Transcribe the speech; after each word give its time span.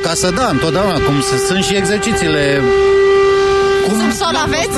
Acasă, 0.00 0.30
da, 0.30 0.48
întotdeauna, 0.50 0.92
cum 0.92 1.14
sunt 1.46 1.64
și 1.64 1.76
exercițiile 1.76 2.60
cum 3.86 3.98
Subsol 4.00 4.36
aveți? 4.44 4.68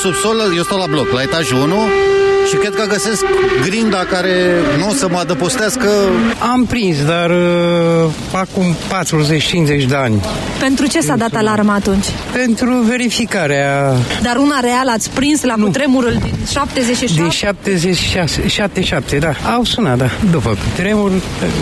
Subsol, 0.00 0.52
eu 0.56 0.62
stau 0.62 0.78
la 0.78 0.86
bloc, 0.86 1.10
la 1.12 1.22
etajul 1.22 1.60
1 1.62 1.74
și 2.48 2.56
cred 2.56 2.74
că 2.74 2.84
găsesc 2.88 3.24
grinda 3.62 4.04
care 4.04 4.34
nu 4.78 4.88
o 4.88 4.92
să 4.92 5.08
mă 5.08 5.18
adăpostească. 5.18 5.88
Am 6.52 6.64
prins, 6.64 7.04
dar 7.04 7.30
uh, 7.30 8.10
acum 8.32 8.74
40-50 9.84 9.86
de 9.88 9.94
ani. 9.94 10.22
Pentru 10.64 10.86
ce 10.86 11.00
s-a 11.00 11.16
dat 11.16 11.34
alarma 11.34 11.74
atunci? 11.74 12.04
Pentru 12.32 12.74
verificarea... 12.74 13.92
Dar 14.22 14.36
una 14.36 14.60
reală 14.60 14.90
ați 14.90 15.10
prins 15.10 15.42
la 15.42 15.54
nu. 15.56 15.64
cutremurul 15.64 16.16
din 16.22 16.34
77? 16.50 17.20
Din 17.20 17.30
76, 17.30 18.48
77, 18.48 19.18
da. 19.18 19.32
Au 19.54 19.64
sunat, 19.64 19.96
da. 19.96 20.10
După 20.30 20.56
cutremur 20.64 21.10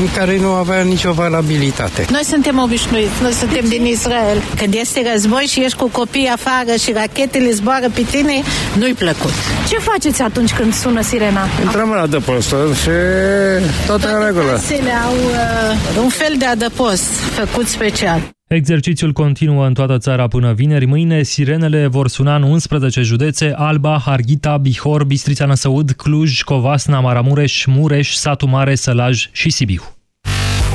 în 0.00 0.08
care 0.16 0.38
nu 0.38 0.48
avea 0.48 0.82
nicio 0.82 1.12
valabilitate. 1.12 2.04
Noi 2.10 2.24
suntem 2.24 2.58
obișnuiți, 2.58 3.22
noi 3.22 3.32
suntem 3.32 3.64
din 3.68 3.86
Israel. 3.86 4.42
Când 4.56 4.74
este 4.74 5.10
război 5.12 5.42
și 5.42 5.60
ești 5.60 5.78
cu 5.78 5.88
copii 5.88 6.28
afară 6.32 6.76
și 6.82 6.92
rachetele 6.92 7.50
zboară 7.50 7.88
pe 7.94 8.02
tine, 8.10 8.42
nu-i 8.78 8.94
plăcut. 8.94 9.32
Ce 9.68 9.76
faceți 9.76 10.22
atunci 10.22 10.52
când 10.52 10.74
sună 10.74 11.02
sirena? 11.02 11.46
Intrăm 11.62 11.88
la 11.88 12.00
adăpost 12.00 12.48
și 12.48 12.90
tot 13.86 14.02
în 14.02 14.24
regulă. 14.24 14.52
Casele 14.52 14.92
au 15.04 15.14
uh, 15.14 16.02
un 16.02 16.08
fel 16.08 16.34
de 16.38 16.44
adăpost 16.44 17.10
făcut 17.34 17.68
special. 17.68 18.20
Exercițiul 18.54 19.12
continuă 19.12 19.66
în 19.66 19.74
toată 19.74 19.98
țara 19.98 20.28
până 20.28 20.52
vineri. 20.52 20.86
Mâine 20.86 21.22
sirenele 21.22 21.86
vor 21.86 22.08
suna 22.08 22.36
în 22.36 22.42
11 22.42 23.02
județe, 23.02 23.52
Alba, 23.56 24.02
Harghita, 24.04 24.56
Bihor, 24.56 25.04
Bistrița 25.04 25.46
Năsăud, 25.46 25.90
Cluj, 25.90 26.42
Covasna, 26.42 27.00
Maramureș, 27.00 27.64
Mureș, 27.64 28.12
Satu 28.12 28.46
Mare, 28.46 28.74
Sălaj 28.74 29.28
și 29.32 29.50
Sibiu. 29.50 29.82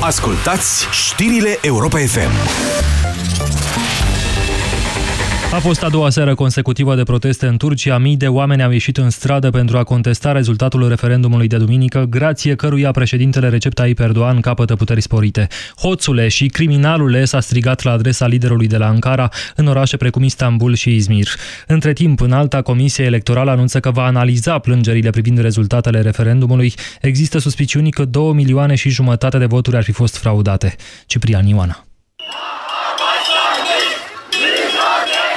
Ascultați 0.00 0.86
știrile 0.92 1.58
Europa 1.62 1.98
FM. 1.98 2.30
A 5.52 5.58
fost 5.58 5.82
a 5.82 5.88
doua 5.88 6.10
seară 6.10 6.34
consecutivă 6.34 6.94
de 6.94 7.02
proteste 7.02 7.46
în 7.46 7.56
Turcia. 7.56 7.98
Mii 7.98 8.16
de 8.16 8.28
oameni 8.28 8.62
au 8.62 8.70
ieșit 8.70 8.96
în 8.96 9.10
stradă 9.10 9.50
pentru 9.50 9.78
a 9.78 9.84
contesta 9.84 10.32
rezultatul 10.32 10.88
referendumului 10.88 11.46
de 11.46 11.56
duminică, 11.56 12.06
grație 12.10 12.54
căruia 12.54 12.90
președintele 12.90 13.48
Recep 13.48 13.74
Tayyip 13.74 13.98
Erdogan 13.98 14.40
capătă 14.40 14.76
puteri 14.76 15.00
sporite. 15.00 15.48
Hoțule 15.76 16.28
și 16.28 16.46
criminalule 16.46 17.24
s-a 17.24 17.40
strigat 17.40 17.82
la 17.82 17.90
adresa 17.90 18.26
liderului 18.26 18.66
de 18.66 18.76
la 18.76 18.86
Ankara 18.86 19.28
în 19.56 19.66
orașe 19.66 19.96
precum 19.96 20.22
Istanbul 20.22 20.74
și 20.74 20.94
Izmir. 20.94 21.28
Între 21.66 21.92
timp, 21.92 22.20
în 22.20 22.32
alta 22.32 22.62
comisie 22.62 23.04
electorală 23.04 23.50
anunță 23.50 23.80
că 23.80 23.90
va 23.90 24.04
analiza 24.04 24.58
plângerile 24.58 25.10
privind 25.10 25.38
rezultatele 25.38 26.00
referendumului. 26.00 26.72
Există 27.00 27.38
suspiciuni 27.38 27.90
că 27.90 28.04
2 28.04 28.32
milioane 28.32 28.74
și 28.74 28.88
jumătate 28.88 29.38
de 29.38 29.46
voturi 29.46 29.76
ar 29.76 29.82
fi 29.82 29.92
fost 29.92 30.16
fraudate. 30.16 30.76
Ciprian 31.06 31.46
Ioana. 31.46 31.82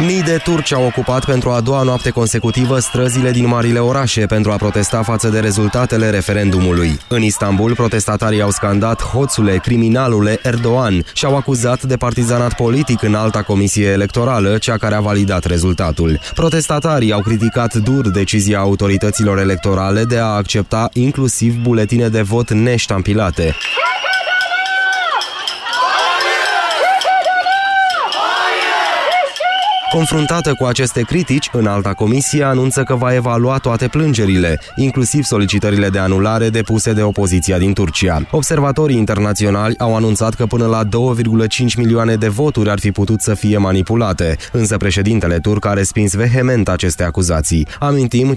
Mii 0.05 0.21
de 0.21 0.37
turci 0.43 0.73
au 0.73 0.85
ocupat 0.85 1.25
pentru 1.25 1.49
a 1.49 1.61
doua 1.61 1.81
noapte 1.81 2.09
consecutivă 2.09 2.79
străzile 2.79 3.31
din 3.31 3.47
marile 3.47 3.79
orașe 3.79 4.25
pentru 4.25 4.51
a 4.51 4.55
protesta 4.55 5.03
față 5.03 5.29
de 5.29 5.39
rezultatele 5.39 6.09
referendumului. 6.09 6.99
În 7.07 7.21
Istanbul, 7.21 7.73
protestatarii 7.75 8.41
au 8.41 8.49
scandat 8.49 9.03
hoțule, 9.03 9.57
criminalule 9.57 10.39
Erdogan 10.43 11.03
și 11.13 11.25
au 11.25 11.35
acuzat 11.35 11.83
de 11.83 11.95
partizanat 11.95 12.53
politic 12.53 13.01
în 13.01 13.15
alta 13.15 13.41
comisie 13.41 13.87
electorală, 13.87 14.57
cea 14.57 14.77
care 14.77 14.95
a 14.95 14.99
validat 14.99 15.45
rezultatul. 15.45 16.19
Protestatarii 16.33 17.11
au 17.11 17.21
criticat 17.21 17.73
dur 17.73 18.09
decizia 18.09 18.59
autorităților 18.59 19.39
electorale 19.39 20.03
de 20.03 20.17
a 20.17 20.25
accepta 20.25 20.89
inclusiv 20.93 21.55
buletine 21.61 22.07
de 22.07 22.21
vot 22.21 22.51
neștampilate. 22.51 23.55
Confruntată 29.91 30.53
cu 30.53 30.65
aceste 30.65 31.01
critici, 31.01 31.49
în 31.51 31.65
alta 31.65 31.93
comisie 31.93 32.43
anunță 32.43 32.83
că 32.83 32.95
va 32.95 33.13
evalua 33.13 33.57
toate 33.57 33.87
plângerile, 33.87 34.59
inclusiv 34.75 35.23
solicitările 35.23 35.89
de 35.89 35.99
anulare 35.99 36.49
depuse 36.49 36.93
de 36.93 37.01
opoziția 37.01 37.57
din 37.57 37.73
Turcia. 37.73 38.27
Observatorii 38.31 38.97
internaționali 38.97 39.77
au 39.77 39.95
anunțat 39.95 40.33
că 40.33 40.45
până 40.45 40.65
la 40.65 40.83
2,5 40.83 41.75
milioane 41.77 42.15
de 42.15 42.27
voturi 42.27 42.69
ar 42.69 42.79
fi 42.79 42.91
putut 42.91 43.21
să 43.21 43.33
fie 43.33 43.57
manipulate, 43.57 44.37
însă 44.51 44.77
președintele 44.77 45.37
turc 45.37 45.65
a 45.65 45.73
respins 45.73 46.13
vehement 46.13 46.69
aceste 46.69 47.03
acuzații. 47.03 47.67
Amintim, 47.79 48.35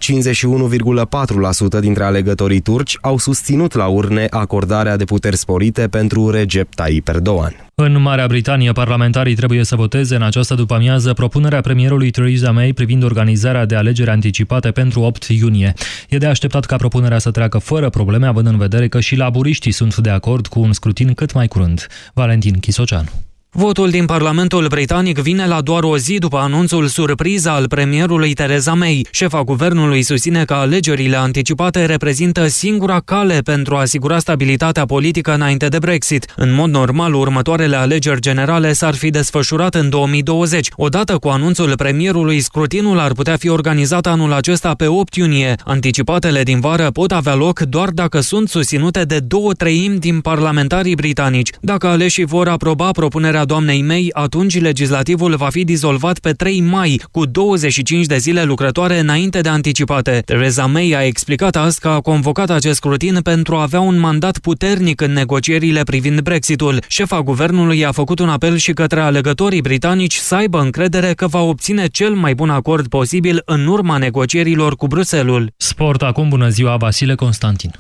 51,4% 1.76 1.80
dintre 1.80 2.04
alegătorii 2.04 2.60
turci 2.60 2.98
au 3.00 3.18
susținut 3.18 3.74
la 3.74 3.86
urne 3.86 4.26
acordarea 4.30 4.96
de 4.96 5.04
puteri 5.04 5.36
sporite 5.36 5.88
pentru 5.88 6.30
Recep 6.30 6.74
Tayyip 6.74 7.08
Erdogan. 7.08 7.63
În 7.76 8.00
Marea 8.00 8.26
Britanie, 8.26 8.72
parlamentarii 8.72 9.34
trebuie 9.34 9.64
să 9.64 9.76
voteze 9.76 10.14
în 10.14 10.22
această 10.22 10.54
după-amiază 10.54 11.12
propunerea 11.12 11.60
premierului 11.60 12.10
Theresa 12.10 12.50
May 12.50 12.72
privind 12.72 13.02
organizarea 13.02 13.64
de 13.64 13.74
alegeri 13.74 14.10
anticipate 14.10 14.70
pentru 14.70 15.00
8 15.00 15.24
iunie. 15.28 15.74
E 16.08 16.18
de 16.18 16.26
așteptat 16.26 16.64
ca 16.64 16.76
propunerea 16.76 17.18
să 17.18 17.30
treacă 17.30 17.58
fără 17.58 17.90
probleme, 17.90 18.26
având 18.26 18.46
în 18.46 18.58
vedere 18.58 18.88
că 18.88 19.00
și 19.00 19.16
laburiștii 19.16 19.72
sunt 19.72 19.96
de 19.96 20.10
acord 20.10 20.46
cu 20.46 20.60
un 20.60 20.72
scrutin 20.72 21.14
cât 21.14 21.32
mai 21.32 21.48
curând. 21.48 21.86
Valentin 22.12 22.58
Chisoceanu. 22.58 23.23
Votul 23.56 23.90
din 23.90 24.04
Parlamentul 24.04 24.66
Britanic 24.66 25.18
vine 25.18 25.46
la 25.46 25.60
doar 25.60 25.82
o 25.82 25.96
zi 25.96 26.18
după 26.18 26.38
anunțul 26.38 26.86
surpriză 26.86 27.50
al 27.50 27.68
premierului 27.68 28.32
Theresa 28.32 28.74
May. 28.74 29.06
Șefa 29.10 29.42
guvernului 29.42 30.02
susține 30.02 30.44
că 30.44 30.54
alegerile 30.54 31.16
anticipate 31.16 31.84
reprezintă 31.84 32.46
singura 32.46 33.00
cale 33.04 33.38
pentru 33.38 33.76
a 33.76 33.80
asigura 33.80 34.18
stabilitatea 34.18 34.84
politică 34.84 35.34
înainte 35.34 35.68
de 35.68 35.78
Brexit. 35.78 36.32
În 36.36 36.54
mod 36.54 36.70
normal, 36.70 37.14
următoarele 37.14 37.76
alegeri 37.76 38.20
generale 38.20 38.72
s-ar 38.72 38.94
fi 38.94 39.10
desfășurat 39.10 39.74
în 39.74 39.88
2020. 39.88 40.68
Odată 40.76 41.18
cu 41.18 41.28
anunțul 41.28 41.76
premierului, 41.76 42.40
scrutinul 42.40 42.98
ar 42.98 43.12
putea 43.12 43.36
fi 43.36 43.48
organizat 43.48 44.06
anul 44.06 44.32
acesta 44.32 44.74
pe 44.74 44.86
8 44.86 45.14
iunie. 45.14 45.54
Anticipatele 45.64 46.42
din 46.42 46.60
vară 46.60 46.90
pot 46.90 47.12
avea 47.12 47.34
loc 47.34 47.60
doar 47.60 47.88
dacă 47.88 48.20
sunt 48.20 48.48
susținute 48.48 49.02
de 49.02 49.18
două 49.18 49.52
treimi 49.52 49.98
din 49.98 50.20
parlamentarii 50.20 50.94
britanici. 50.94 51.50
Dacă 51.60 51.86
aleșii 51.86 52.24
vor 52.24 52.48
aproba 52.48 52.90
propunerea 52.90 53.42
doamnei 53.44 53.82
May, 53.82 54.10
atunci 54.12 54.60
legislativul 54.60 55.36
va 55.36 55.48
fi 55.50 55.64
dizolvat 55.64 56.18
pe 56.18 56.32
3 56.32 56.60
mai, 56.60 57.00
cu 57.10 57.26
25 57.26 58.06
de 58.06 58.16
zile 58.16 58.44
lucrătoare 58.44 58.98
înainte 58.98 59.40
de 59.40 59.48
anticipate. 59.48 60.22
Theresa 60.24 60.66
May 60.66 60.92
a 60.96 61.04
explicat 61.04 61.56
azi 61.56 61.80
că 61.80 61.88
a 61.88 62.00
convocat 62.00 62.50
acest 62.50 62.76
scrutin 62.76 63.20
pentru 63.22 63.56
a 63.56 63.62
avea 63.62 63.80
un 63.80 63.98
mandat 63.98 64.38
puternic 64.38 65.00
în 65.00 65.12
negocierile 65.12 65.82
privind 65.82 66.20
Brexitul. 66.20 66.82
Șefa 66.88 67.22
guvernului 67.22 67.84
a 67.84 67.92
făcut 67.92 68.18
un 68.18 68.28
apel 68.28 68.56
și 68.56 68.72
către 68.72 69.00
alegătorii 69.00 69.60
britanici 69.60 70.16
să 70.16 70.34
aibă 70.34 70.60
încredere 70.60 71.12
că 71.12 71.26
va 71.26 71.40
obține 71.40 71.86
cel 71.86 72.14
mai 72.14 72.34
bun 72.34 72.50
acord 72.50 72.86
posibil 72.86 73.42
în 73.44 73.66
urma 73.66 73.96
negocierilor 73.96 74.76
cu 74.76 74.86
Bruselul. 74.86 75.52
Sport 75.56 76.02
acum, 76.02 76.28
bună 76.28 76.48
ziua, 76.48 76.76
Vasile 76.76 77.14
Constantin. 77.14 77.70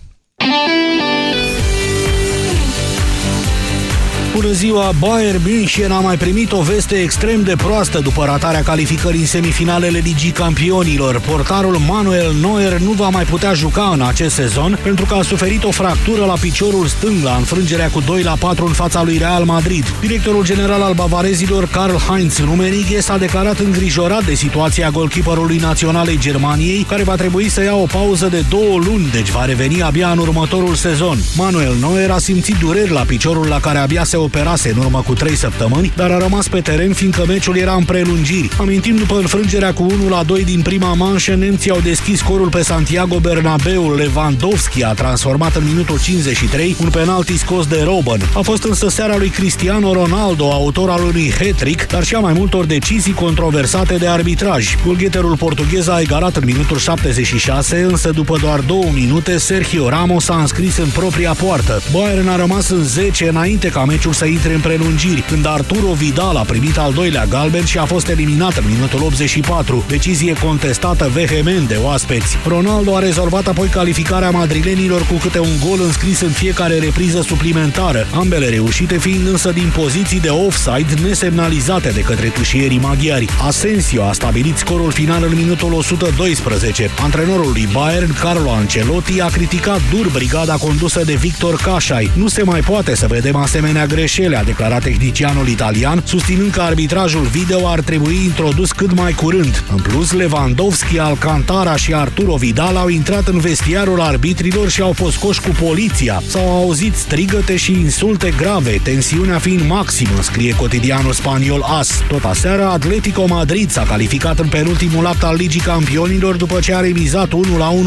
Bună 4.34 4.50
ziua! 4.50 4.92
Bayern 4.98 5.40
München 5.46 5.90
a 5.90 6.00
mai 6.00 6.16
primit 6.16 6.52
o 6.52 6.60
veste 6.60 6.94
extrem 6.94 7.42
de 7.42 7.54
proastă 7.56 7.98
după 7.98 8.24
ratarea 8.24 8.62
calificării 8.62 9.20
în 9.20 9.26
semifinalele 9.26 9.98
Ligii 9.98 10.30
Campionilor. 10.30 11.20
Portarul 11.20 11.76
Manuel 11.76 12.34
Neuer 12.40 12.78
nu 12.78 12.90
va 12.90 13.08
mai 13.08 13.24
putea 13.24 13.52
juca 13.52 13.90
în 13.92 14.00
acest 14.00 14.34
sezon 14.34 14.78
pentru 14.82 15.04
că 15.04 15.14
a 15.14 15.22
suferit 15.22 15.64
o 15.64 15.70
fractură 15.70 16.24
la 16.24 16.32
piciorul 16.40 16.86
stâng 16.86 17.22
la 17.22 17.34
înfrângerea 17.34 17.88
cu 17.88 18.00
2 18.00 18.22
la 18.22 18.36
4 18.38 18.66
în 18.66 18.72
fața 18.72 19.02
lui 19.02 19.18
Real 19.18 19.44
Madrid. 19.44 19.94
Directorul 20.00 20.44
general 20.44 20.82
al 20.82 20.94
bavarezilor 20.94 21.68
Karl-Heinz 21.68 22.38
Rummenigge 22.38 23.00
s-a 23.00 23.18
declarat 23.18 23.58
îngrijorat 23.58 24.24
de 24.24 24.34
situația 24.34 24.90
golkeeperului 24.90 25.56
naționalei 25.56 26.18
Germaniei, 26.18 26.86
care 26.88 27.02
va 27.02 27.14
trebui 27.14 27.48
să 27.48 27.62
ia 27.62 27.74
o 27.74 27.86
pauză 27.86 28.26
de 28.26 28.44
două 28.48 28.78
luni, 28.78 29.08
deci 29.12 29.30
va 29.30 29.44
reveni 29.44 29.82
abia 29.82 30.10
în 30.10 30.18
următorul 30.18 30.74
sezon. 30.74 31.18
Manuel 31.36 31.76
Neuer 31.80 32.10
a 32.10 32.18
simțit 32.18 32.56
dureri 32.56 32.90
la 32.90 33.00
piciorul 33.00 33.46
la 33.46 33.60
care 33.60 33.78
abia 33.78 34.04
se 34.04 34.16
operase 34.24 34.70
în 34.70 34.78
urmă 34.78 35.02
cu 35.06 35.12
3 35.12 35.36
săptămâni, 35.36 35.92
dar 35.96 36.10
a 36.10 36.18
rămas 36.18 36.48
pe 36.48 36.60
teren 36.60 36.92
fiindcă 36.92 37.24
meciul 37.26 37.56
era 37.56 37.74
în 37.74 37.84
prelungiri. 37.84 38.48
Amintim 38.58 38.96
după 38.96 39.14
înfrângerea 39.16 39.72
cu 39.72 39.82
1 39.82 40.08
la 40.08 40.22
2 40.22 40.44
din 40.44 40.62
prima 40.62 40.92
manșă, 40.94 41.34
nemții 41.34 41.70
au 41.70 41.80
deschis 41.80 42.18
scorul 42.18 42.48
pe 42.48 42.62
Santiago 42.62 43.18
Bernabeu. 43.18 43.94
Lewandowski 43.94 44.84
a 44.84 44.92
transformat 44.92 45.54
în 45.54 45.62
minutul 45.66 46.00
53 46.00 46.76
un 46.80 46.90
penalti 46.90 47.38
scos 47.38 47.66
de 47.66 47.82
Robben. 47.84 48.20
A 48.34 48.40
fost 48.40 48.64
însă 48.64 48.88
seara 48.88 49.16
lui 49.16 49.28
Cristiano 49.28 49.92
Ronaldo, 49.92 50.52
autor 50.52 50.90
al 50.90 51.02
unui 51.02 51.32
hat-trick, 51.38 51.86
dar 51.86 52.04
și 52.04 52.14
a 52.14 52.18
mai 52.18 52.32
multor 52.32 52.64
decizii 52.64 53.12
controversate 53.12 53.94
de 53.94 54.06
arbitraj. 54.06 54.76
Bulgheterul 54.84 55.36
portughez 55.36 55.88
a 55.88 56.00
egalat 56.00 56.36
în 56.36 56.42
minutul 56.46 56.78
76, 56.78 57.86
însă 57.90 58.10
după 58.10 58.38
doar 58.40 58.60
două 58.60 58.90
minute, 58.92 59.38
Sergio 59.38 59.88
Ramos 59.88 60.28
a 60.28 60.40
înscris 60.40 60.76
în 60.76 60.88
propria 60.88 61.32
poartă. 61.32 61.82
Bayern 61.92 62.28
a 62.28 62.36
rămas 62.36 62.68
în 62.68 62.84
10 62.84 63.28
înainte 63.28 63.68
ca 63.68 63.84
meciul 63.84 64.12
să 64.14 64.24
intre 64.24 64.54
în 64.54 64.60
prelungiri, 64.60 65.20
când 65.20 65.46
Arturo 65.46 65.92
Vidal 65.92 66.36
a 66.36 66.40
primit 66.42 66.78
al 66.78 66.92
doilea 66.92 67.24
galben 67.24 67.64
și 67.64 67.78
a 67.78 67.84
fost 67.84 68.08
eliminat 68.08 68.56
în 68.56 68.64
minutul 68.66 69.02
84, 69.02 69.84
decizie 69.88 70.32
contestată 70.32 71.10
vehement 71.12 71.68
de 71.68 71.78
oaspeți. 71.82 72.36
Ronaldo 72.46 72.96
a 72.96 72.98
rezolvat 72.98 73.46
apoi 73.46 73.68
calificarea 73.68 74.30
madrilenilor 74.30 75.06
cu 75.06 75.14
câte 75.14 75.38
un 75.38 75.58
gol 75.68 75.80
înscris 75.80 76.20
în 76.20 76.30
fiecare 76.30 76.78
repriză 76.78 77.22
suplimentară, 77.22 78.06
ambele 78.14 78.48
reușite 78.48 78.98
fiind 78.98 79.26
însă 79.26 79.50
din 79.50 79.72
poziții 79.74 80.20
de 80.20 80.28
offside 80.28 80.94
nesemnalizate 81.02 81.88
de 81.88 82.00
către 82.00 82.28
tușierii 82.28 82.78
maghiari. 82.78 83.28
Asensio 83.46 84.04
a 84.04 84.12
stabilit 84.12 84.56
scorul 84.56 84.90
final 84.90 85.22
în 85.22 85.34
minutul 85.34 85.72
112. 85.72 86.90
Antrenorul 87.02 87.50
lui 87.52 87.68
Bayern, 87.72 88.14
Carlo 88.14 88.50
Ancelotti, 88.50 89.20
a 89.20 89.26
criticat 89.26 89.80
dur 89.90 90.08
brigada 90.08 90.54
condusă 90.54 91.02
de 91.04 91.14
Victor 91.14 91.56
Cașai. 91.56 92.10
Nu 92.16 92.28
se 92.28 92.42
mai 92.42 92.60
poate 92.60 92.94
să 92.94 93.06
vedem 93.06 93.36
asemenea 93.36 93.86
greșeli, 94.04 94.34
a 94.34 94.42
declarat 94.42 94.82
tehnicianul 94.82 95.48
italian, 95.48 96.02
susținând 96.06 96.50
că 96.50 96.60
arbitrajul 96.60 97.22
video 97.22 97.68
ar 97.68 97.80
trebui 97.80 98.14
introdus 98.24 98.72
cât 98.72 98.94
mai 98.94 99.12
curând. 99.12 99.64
În 99.70 99.80
plus, 99.80 100.12
Lewandowski, 100.12 100.98
Alcantara 100.98 101.76
și 101.76 101.94
Arturo 101.94 102.34
Vidal 102.34 102.76
au 102.76 102.88
intrat 102.88 103.28
în 103.28 103.38
vestiarul 103.38 104.00
arbitrilor 104.00 104.68
și 104.68 104.80
au 104.80 104.92
fost 104.92 105.16
scoși 105.16 105.40
cu 105.40 105.48
poliția. 105.48 106.22
S-au 106.28 106.48
auzit 106.56 106.94
strigăte 106.94 107.56
și 107.56 107.72
insulte 107.72 108.34
grave, 108.36 108.80
tensiunea 108.82 109.38
fiind 109.38 109.66
maximă, 109.68 110.22
scrie 110.22 110.54
cotidianul 110.54 111.12
spaniol 111.12 111.62
AS. 111.78 112.02
Tot 112.08 112.24
aseară, 112.24 112.64
Atletico 112.66 113.26
Madrid 113.28 113.70
s-a 113.70 113.82
calificat 113.82 114.38
în 114.38 114.48
penultimul 114.48 115.06
act 115.06 115.22
al 115.22 115.34
Ligii 115.34 115.60
Campionilor 115.60 116.36
după 116.36 116.58
ce 116.60 116.74
a 116.74 116.80
remizat 116.80 117.28
1-1 117.28 117.30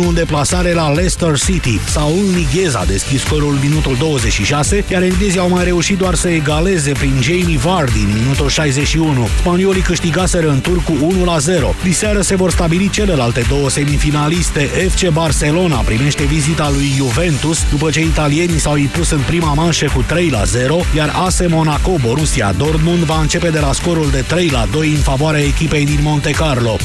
în 0.07 0.13
deplasare 0.13 0.73
la 0.73 0.91
Leicester 0.91 1.39
City. 1.39 1.79
Saul 1.89 2.25
Niguez 2.35 2.75
a 2.75 2.83
deschis 2.87 3.21
scorul 3.21 3.57
minutul 3.61 3.95
26, 3.99 4.83
iar 4.91 5.01
englezii 5.01 5.39
au 5.39 5.49
mai 5.49 5.63
reușit 5.63 5.97
doar 5.97 6.06
să 6.15 6.29
egaleze 6.29 6.91
prin 6.91 7.21
Jamie 7.21 7.57
Vardy 7.57 7.99
în 7.99 8.13
minutul 8.13 8.49
61. 8.49 9.27
Spaniolii 9.39 9.81
câștigaseră 9.81 10.49
în 10.49 10.61
tur 10.61 10.83
cu 10.83 10.91
1-0. 10.91 11.83
Diseară 11.83 12.21
se 12.21 12.35
vor 12.35 12.51
stabili 12.51 12.89
celelalte 12.89 13.45
două 13.49 13.69
semifinaliste. 13.69 14.61
FC 14.61 15.07
Barcelona 15.07 15.77
primește 15.77 16.23
vizita 16.23 16.69
lui 16.69 16.93
Juventus 16.95 17.65
după 17.69 17.89
ce 17.89 17.99
italienii 17.99 18.59
s-au 18.59 18.75
impus 18.75 19.09
în 19.11 19.21
prima 19.25 19.53
manșă 19.53 19.85
cu 19.93 20.03
3-0, 20.03 20.95
iar 20.95 21.13
AS 21.25 21.41
Monaco 21.47 21.91
Borussia 22.01 22.53
Dortmund 22.57 23.03
va 23.03 23.21
începe 23.21 23.49
de 23.49 23.59
la 23.59 23.73
scorul 23.73 24.09
de 24.11 24.23
3-2 24.23 24.25
în 24.73 25.01
favoarea 25.01 25.41
echipei 25.43 25.85
din 25.85 25.99
Monte 26.01 26.31
Carlo. 26.31 26.75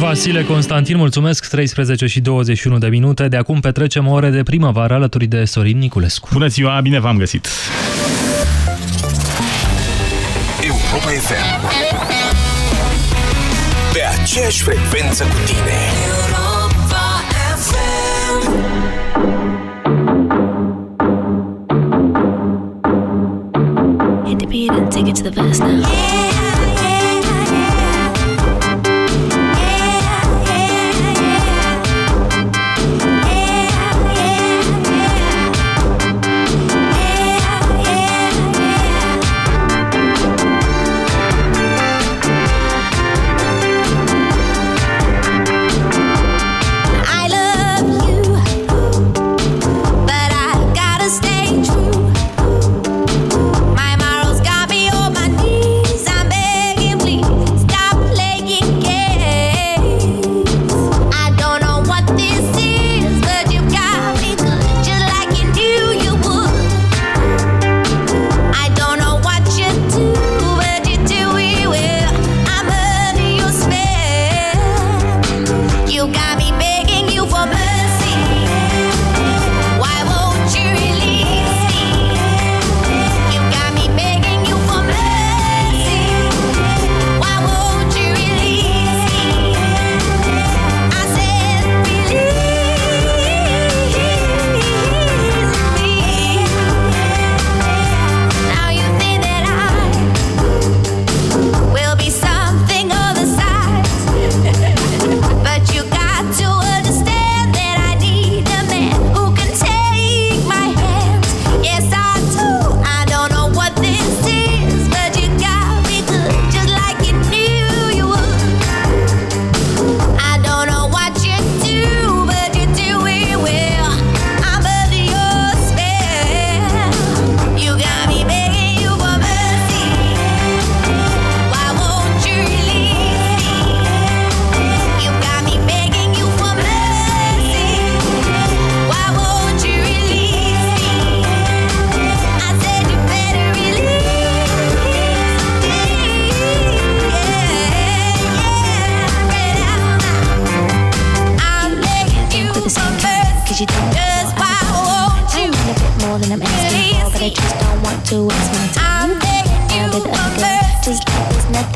Vasile 0.00 0.44
Constantin, 0.44 0.96
mulțumesc, 0.96 1.48
13 1.48 2.06
și 2.06 2.20
21 2.20 2.78
de 2.78 2.86
minute. 2.88 3.28
De 3.28 3.36
acum 3.36 3.60
petrecem 3.60 4.06
ore 4.06 4.30
de 4.30 4.42
primăvară 4.42 4.94
alături 4.94 5.26
de 5.26 5.44
Sorin 5.44 5.78
Niculescu. 5.78 6.28
Bună 6.32 6.46
ziua, 6.46 6.80
bine 6.80 7.00
v-am 7.00 7.16
găsit! 7.16 7.48
Europa 10.62 11.08
FM 11.08 11.60
Pe 13.92 14.00
aceeași 14.20 14.62
frecvență 14.62 15.24
cu 15.24 15.36
tine 15.46 15.78
Europa 16.06 17.04
FM 17.56 18.48
Hit 24.26 24.38
the 24.38 24.46
beat 24.46 24.78
and 24.78 24.92
take 24.92 25.08
it 25.08 25.16
to 25.16 25.30
the 25.30 25.42
verse 25.42 25.58
now. 25.58 26.39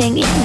everything 0.04 0.22
in 0.22 0.43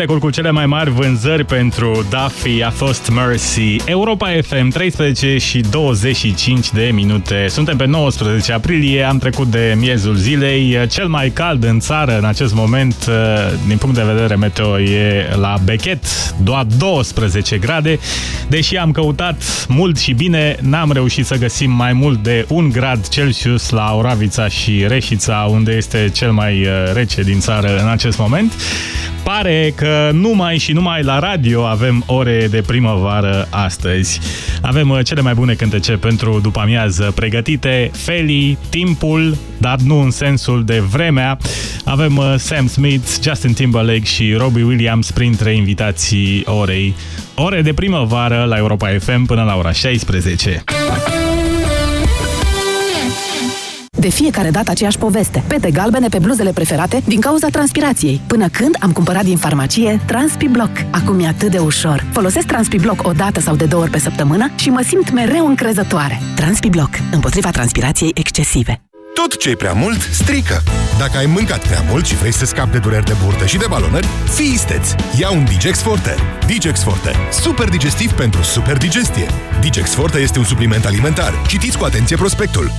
cântecul 0.00 0.28
cu 0.28 0.34
cele 0.34 0.50
mai 0.50 0.66
mari 0.66 0.90
vânzări 0.90 1.44
pentru 1.44 2.06
Duffy 2.10 2.62
a 2.62 2.70
fost 2.70 3.10
Mercy. 3.10 3.76
Europa 3.84 4.28
FM, 4.42 4.68
13 4.68 5.38
și 5.38 5.60
25 5.70 6.70
de 6.70 6.90
minute. 6.92 7.46
Suntem 7.48 7.76
pe 7.76 7.86
19 7.86 8.52
aprilie, 8.52 9.02
am 9.02 9.18
trecut 9.18 9.46
de 9.46 9.74
miezul 9.78 10.14
zilei. 10.14 10.86
Cel 10.88 11.08
mai 11.08 11.30
cald 11.30 11.64
în 11.64 11.80
țară 11.80 12.18
în 12.18 12.24
acest 12.24 12.54
moment, 12.54 12.94
uh, 13.08 13.14
din 13.66 13.76
punct 13.76 13.96
de 13.96 14.02
vedere 14.02 14.34
meteo, 14.34 14.80
e 14.80 15.30
la 15.36 15.54
Bechet, 15.64 16.04
doar 16.42 16.66
12 16.78 17.58
grade. 17.58 17.98
Deși 18.48 18.76
am 18.76 18.90
căutat 18.90 19.66
mult 19.68 19.98
și 19.98 20.12
bine, 20.12 20.56
n-am 20.60 20.92
reușit 20.92 21.26
să 21.26 21.36
găsim 21.36 21.70
mai 21.70 21.92
mult 21.92 22.22
de 22.22 22.44
un 22.48 22.68
grad 22.68 23.08
Celsius 23.08 23.70
la 23.70 23.94
Oravița 23.94 24.48
și 24.48 24.84
Reșița, 24.86 25.48
unde 25.50 25.72
este 25.72 26.10
cel 26.12 26.32
mai 26.32 26.60
uh, 26.60 26.92
rece 26.92 27.22
din 27.22 27.40
țară 27.40 27.78
în 27.82 27.88
acest 27.88 28.18
moment. 28.18 28.52
Pare 29.22 29.72
că 29.76 29.89
numai 30.12 30.58
și 30.58 30.72
numai 30.72 31.02
la 31.02 31.18
radio 31.18 31.66
avem 31.66 32.02
ore 32.06 32.46
de 32.50 32.62
primăvară 32.66 33.46
astăzi. 33.50 34.20
Avem 34.60 34.90
uh, 34.90 34.98
cele 35.04 35.20
mai 35.20 35.34
bune 35.34 35.54
cântece 35.54 35.92
pentru 35.92 36.40
după 36.42 36.60
amiază 36.60 37.12
pregătite, 37.14 37.90
Feli, 37.92 38.58
Timpul, 38.68 39.36
dar 39.58 39.78
nu 39.84 40.00
în 40.00 40.10
sensul 40.10 40.64
de 40.64 40.78
vremea. 40.78 41.38
Avem 41.84 42.16
uh, 42.16 42.34
Sam 42.36 42.66
Smith, 42.66 43.08
Justin 43.22 43.52
Timberlake 43.52 44.04
și 44.04 44.34
Robbie 44.34 44.64
Williams 44.64 45.10
printre 45.10 45.54
invitații 45.54 46.42
orei. 46.44 46.94
Ore 47.34 47.62
de 47.62 47.72
primăvară 47.72 48.44
la 48.48 48.56
Europa 48.56 48.88
FM 48.98 49.24
până 49.24 49.42
la 49.42 49.56
ora 49.56 49.72
16. 49.72 50.64
De 54.00 54.08
fiecare 54.08 54.50
dată 54.50 54.70
aceeași 54.70 54.98
poveste. 54.98 55.42
Pete 55.46 55.70
galbene 55.70 56.08
pe 56.08 56.18
bluzele 56.18 56.50
preferate 56.50 57.02
din 57.06 57.20
cauza 57.20 57.48
transpirației. 57.48 58.20
Până 58.26 58.48
când 58.48 58.76
am 58.78 58.92
cumpărat 58.92 59.24
din 59.24 59.36
farmacie 59.36 60.00
TranspiBlock. 60.06 60.70
Acum 60.90 61.20
e 61.20 61.26
atât 61.26 61.50
de 61.50 61.58
ușor. 61.58 62.06
Folosesc 62.12 62.46
TranspiBlock 62.46 63.06
o 63.06 63.12
dată 63.12 63.40
sau 63.40 63.56
de 63.56 63.64
două 63.64 63.82
ori 63.82 63.90
pe 63.90 63.98
săptămână 63.98 64.50
și 64.56 64.70
mă 64.70 64.84
simt 64.86 65.12
mereu 65.12 65.46
încrezătoare. 65.46 66.20
TranspiBlock. 66.36 66.90
Împotriva 67.12 67.50
transpirației 67.50 68.10
excesive. 68.14 68.82
Tot 69.14 69.36
ce 69.36 69.50
e 69.50 69.54
prea 69.54 69.72
mult, 69.72 70.00
strică. 70.00 70.62
Dacă 70.98 71.18
ai 71.18 71.26
mâncat 71.26 71.66
prea 71.66 71.84
mult 71.90 72.06
și 72.06 72.16
vrei 72.16 72.32
să 72.32 72.44
scapi 72.44 72.70
de 72.70 72.78
dureri 72.78 73.04
de 73.04 73.14
burtă 73.24 73.46
și 73.46 73.58
de 73.58 73.66
balonări, 73.68 74.08
fii 74.34 74.52
isteț. 74.52 74.90
Ia 75.18 75.30
un 75.30 75.44
Digex 75.44 75.80
Forte. 75.80 76.14
Digex 76.46 76.82
Forte. 76.82 77.10
Super 77.30 77.68
digestiv 77.68 78.12
pentru 78.12 78.42
super 78.42 78.76
digestie. 78.76 79.26
Digex 79.60 79.94
Forte 79.94 80.18
este 80.18 80.38
un 80.38 80.44
supliment 80.44 80.84
alimentar. 80.84 81.32
Citiți 81.46 81.78
cu 81.78 81.84
atenție 81.84 82.16
prospectul. 82.16 82.70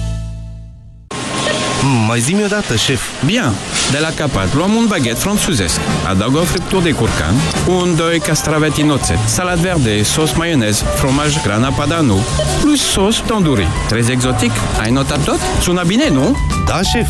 Mm, 1.84 2.06
mai 2.08 2.20
zi-mi 2.20 2.44
odată, 2.44 2.76
șef. 2.76 3.02
Bien. 3.26 3.54
De 3.92 3.98
la 3.98 4.10
capat 4.16 4.56
luăm 4.56 4.74
un 4.74 4.86
baghet 4.88 5.18
franțuzesc. 5.18 5.80
Adaugă 6.08 6.38
o 6.38 6.44
friptură 6.44 6.82
de 6.82 6.92
curcan, 6.92 7.34
un, 7.68 7.96
doi 7.96 8.20
castraveti 8.20 8.82
în 8.82 8.90
oțet, 8.90 9.18
salat 9.26 9.58
verde, 9.58 10.04
sos 10.04 10.34
maionez, 10.34 10.84
fromaj 10.96 11.42
grana 11.44 11.70
padano, 11.70 12.16
plus 12.62 12.92
sos 12.92 13.24
tandoori. 13.26 13.68
Trezi 13.88 14.12
exotic? 14.12 14.52
Ai 14.82 14.92
notat 14.92 15.24
tot? 15.24 15.40
Sună 15.62 15.84
bine, 15.88 16.10
nu? 16.10 16.38
Da, 16.66 16.82
șef. 16.82 17.08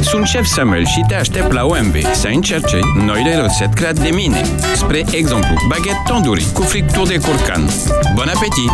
Sunt 0.00 0.26
șef 0.26 0.46
Samuel 0.46 0.86
și 0.86 1.04
te 1.08 1.14
aștept 1.14 1.52
la 1.52 1.64
OMV 1.64 1.96
să 2.14 2.28
încerce 2.32 2.78
noile 3.04 3.34
rețete 3.34 3.70
create 3.74 4.00
de 4.00 4.10
mine. 4.14 4.42
Spre 4.76 5.04
exemplu, 5.10 5.54
baghet 5.68 5.96
tandoori 6.06 6.46
cu 6.52 6.62
friptură 6.62 7.06
de 7.06 7.18
curcan. 7.18 7.70
Bon 8.14 8.28
appetit! 8.34 8.70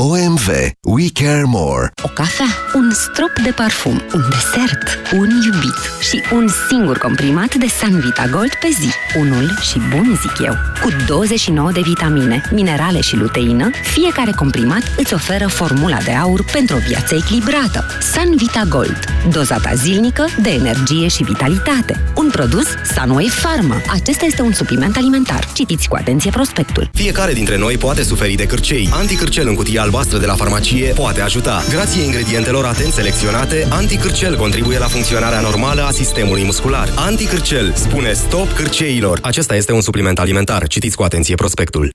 OMV. 0.00 0.48
We 0.84 1.08
care 1.12 1.42
more. 1.46 1.90
O 2.02 2.08
cafea, 2.08 2.46
un 2.74 2.90
strop 2.90 3.32
de 3.44 3.50
parfum, 3.50 4.02
un 4.14 4.22
desert, 4.30 4.98
un 5.12 5.28
iubit 5.44 5.78
și 6.00 6.22
un 6.32 6.48
singur 6.68 6.98
comprimat 6.98 7.54
de 7.54 7.66
Sanvita 7.66 8.26
Gold 8.30 8.54
pe 8.60 8.68
zi. 8.80 9.18
Unul 9.18 9.58
și 9.60 9.80
bun, 9.88 10.18
zic 10.20 10.46
eu. 10.46 10.54
Cu 10.82 10.88
29 11.06 11.72
de 11.72 11.80
vitamine, 11.80 12.42
minerale 12.52 13.00
și 13.00 13.16
luteină, 13.16 13.70
fiecare 13.82 14.30
comprimat 14.30 14.82
îți 14.96 15.14
oferă 15.14 15.46
formula 15.46 15.98
de 16.04 16.12
aur 16.12 16.44
pentru 16.52 16.76
o 16.76 16.80
viață 16.88 17.14
echilibrată. 17.14 17.84
Sanvita 18.00 18.62
Gold. 18.68 19.04
Dozata 19.32 19.74
zilnică 19.74 20.24
de 20.42 20.50
energie 20.50 21.08
și 21.08 21.22
vitalitate. 21.22 22.12
Un 22.16 22.28
produs 22.30 22.66
Sunway 22.94 23.30
Pharma. 23.42 23.80
Acesta 23.92 24.24
este 24.24 24.42
un 24.42 24.52
supliment 24.52 24.96
alimentar. 24.96 25.48
Citiți 25.52 25.88
cu 25.88 25.96
atenție 25.96 26.30
prospectul. 26.30 26.90
Fiecare 26.92 27.32
dintre 27.32 27.58
noi 27.58 27.76
poate 27.76 28.02
suferi 28.02 28.34
de 28.34 28.46
cârcei. 28.46 28.88
Anticârcel 28.92 29.48
în 29.48 29.54
cutia 29.54 29.86
albastră 29.88 30.18
de 30.18 30.26
la 30.26 30.34
farmacie 30.34 30.92
poate 30.92 31.20
ajuta. 31.20 31.62
Grație 31.70 32.02
ingredientelor 32.02 32.64
atent 32.64 32.92
selecționate, 32.92 33.66
anticârcel 33.70 34.36
contribuie 34.36 34.78
la 34.78 34.86
funcționarea 34.86 35.40
normală 35.40 35.82
a 35.82 35.90
sistemului 35.90 36.44
muscular. 36.44 36.88
Anticârcel 36.96 37.72
spune 37.74 38.12
stop 38.12 38.48
cârceilor. 38.52 39.18
Acesta 39.22 39.54
este 39.54 39.72
un 39.72 39.80
supliment 39.80 40.18
alimentar. 40.18 40.66
Citiți 40.66 40.96
cu 40.96 41.02
atenție 41.02 41.34
prospectul. 41.34 41.90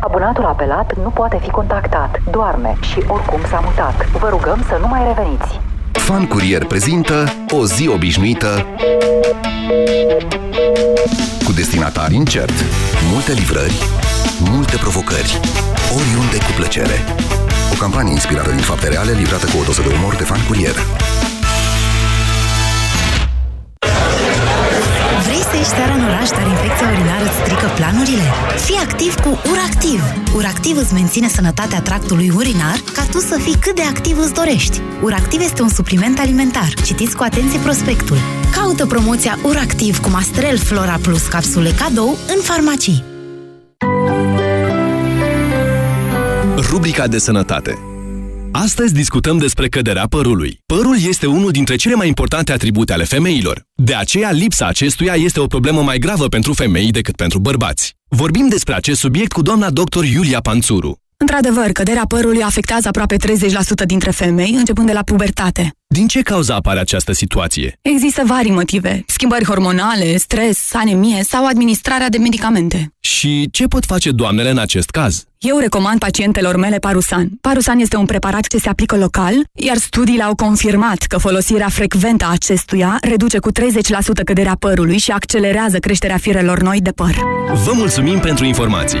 Abonatul 0.00 0.44
apelat 0.44 0.96
nu 1.02 1.08
poate 1.08 1.38
fi 1.42 1.50
contactat. 1.50 2.22
Doarme 2.30 2.76
și 2.90 2.98
oricum 3.06 3.40
s-a 3.48 3.60
mutat. 3.64 4.10
Vă 4.20 4.28
rugăm 4.28 4.64
să 4.68 4.76
nu 4.80 4.86
mai 4.86 5.00
reveniți. 5.14 5.60
Fan 5.92 6.26
Curier 6.26 6.64
prezintă 6.64 7.32
o 7.50 7.66
zi 7.66 7.88
obișnuită 7.88 8.66
cu 11.44 11.52
destinatari 11.52 12.14
incert, 12.14 12.64
multe 13.12 13.32
livrări, 13.32 13.74
multe 14.40 14.76
provocări, 14.76 15.40
oriunde 15.96 16.36
cu 16.36 16.52
plăcere. 16.56 17.04
O 17.72 17.76
campanie 17.78 18.12
inspirată 18.12 18.50
din 18.50 18.58
fapte 18.58 18.88
reale, 18.88 19.12
livrată 19.12 19.46
cu 19.46 19.58
o 19.58 19.64
doză 19.64 19.82
de 19.82 19.94
umor 19.98 20.14
de 20.14 20.22
fan 20.24 20.40
curier. 20.46 20.74
Vrei 25.26 25.42
să 25.50 25.56
ieși 25.56 25.68
seara 25.68 25.94
în 25.94 26.04
oraș, 26.04 26.28
dar 26.28 26.46
infecția 26.46 26.88
urinară 26.92 27.24
îți 27.24 27.38
strică 27.42 27.70
planurile? 27.76 28.26
Fii 28.64 28.80
activ 28.86 29.14
cu 29.14 29.38
URACTIV! 29.50 30.02
URACTIV 30.34 30.76
îți 30.76 30.92
menține 30.92 31.28
sănătatea 31.28 31.80
tractului 31.80 32.32
urinar 32.36 32.78
ca 32.92 33.02
tu 33.10 33.18
să 33.18 33.38
fii 33.42 33.56
cât 33.60 33.74
de 33.74 33.82
activ 33.82 34.18
îți 34.18 34.34
dorești. 34.34 34.80
URACTIV 35.02 35.40
este 35.40 35.62
un 35.62 35.68
supliment 35.68 36.18
alimentar. 36.18 36.68
Citiți 36.84 37.16
cu 37.16 37.22
atenție 37.22 37.58
prospectul. 37.58 38.18
Caută 38.52 38.86
promoția 38.86 39.38
URACTIV 39.42 39.98
cu 39.98 40.08
Mastrel 40.08 40.58
Flora 40.58 40.98
Plus 41.02 41.22
capsule 41.26 41.70
cadou 41.70 42.18
în 42.36 42.42
farmacii. 42.42 43.15
Rubrica 46.70 47.06
de 47.06 47.18
sănătate 47.18 47.78
Astăzi 48.52 48.94
discutăm 48.94 49.38
despre 49.38 49.68
căderea 49.68 50.06
părului. 50.06 50.60
Părul 50.66 50.96
este 51.08 51.26
unul 51.26 51.50
dintre 51.50 51.76
cele 51.76 51.94
mai 51.94 52.08
importante 52.08 52.52
atribute 52.52 52.92
ale 52.92 53.04
femeilor. 53.04 53.62
De 53.74 53.94
aceea, 53.94 54.30
lipsa 54.30 54.66
acestuia 54.66 55.14
este 55.14 55.40
o 55.40 55.46
problemă 55.46 55.82
mai 55.82 55.98
gravă 55.98 56.26
pentru 56.26 56.52
femei 56.52 56.90
decât 56.90 57.16
pentru 57.16 57.38
bărbați. 57.38 57.94
Vorbim 58.08 58.48
despre 58.48 58.74
acest 58.74 59.00
subiect 59.00 59.32
cu 59.32 59.42
doamna 59.42 59.70
dr. 59.70 60.04
Iulia 60.04 60.40
Panțuru. 60.40 61.00
Într-adevăr, 61.18 61.72
căderea 61.72 62.04
părului 62.08 62.42
afectează 62.42 62.88
aproape 62.88 63.16
30% 63.16 63.86
dintre 63.86 64.10
femei, 64.10 64.54
începând 64.54 64.86
de 64.86 64.92
la 64.92 65.02
pubertate. 65.02 65.70
Din 65.86 66.06
ce 66.06 66.20
cauza 66.20 66.54
apare 66.54 66.80
această 66.80 67.12
situație? 67.12 67.78
Există 67.82 68.22
vari 68.26 68.50
motive. 68.50 69.04
Schimbări 69.06 69.44
hormonale, 69.44 70.16
stres, 70.16 70.74
anemie 70.74 71.22
sau 71.22 71.46
administrarea 71.46 72.08
de 72.08 72.18
medicamente. 72.18 72.92
Și 73.00 73.48
ce 73.50 73.66
pot 73.66 73.84
face 73.84 74.10
doamnele 74.10 74.50
în 74.50 74.58
acest 74.58 74.90
caz? 74.90 75.24
Eu 75.38 75.58
recomand 75.58 75.98
pacientelor 75.98 76.56
mele 76.56 76.76
Parusan. 76.76 77.28
Parusan 77.40 77.78
este 77.78 77.96
un 77.96 78.04
preparat 78.06 78.46
ce 78.46 78.58
se 78.58 78.68
aplică 78.68 78.96
local, 78.96 79.34
iar 79.52 79.76
studiile 79.76 80.22
au 80.22 80.34
confirmat 80.34 80.98
că 80.98 81.18
folosirea 81.18 81.68
frecventă 81.68 82.24
a 82.24 82.30
acestuia 82.32 82.98
reduce 83.00 83.38
cu 83.38 83.50
30% 83.52 83.54
căderea 84.24 84.56
părului 84.58 84.98
și 84.98 85.10
accelerează 85.10 85.78
creșterea 85.78 86.16
firelor 86.16 86.62
noi 86.62 86.80
de 86.80 86.90
păr. 86.90 87.14
Vă 87.64 87.72
mulțumim 87.74 88.18
pentru 88.18 88.44
informații! 88.44 89.00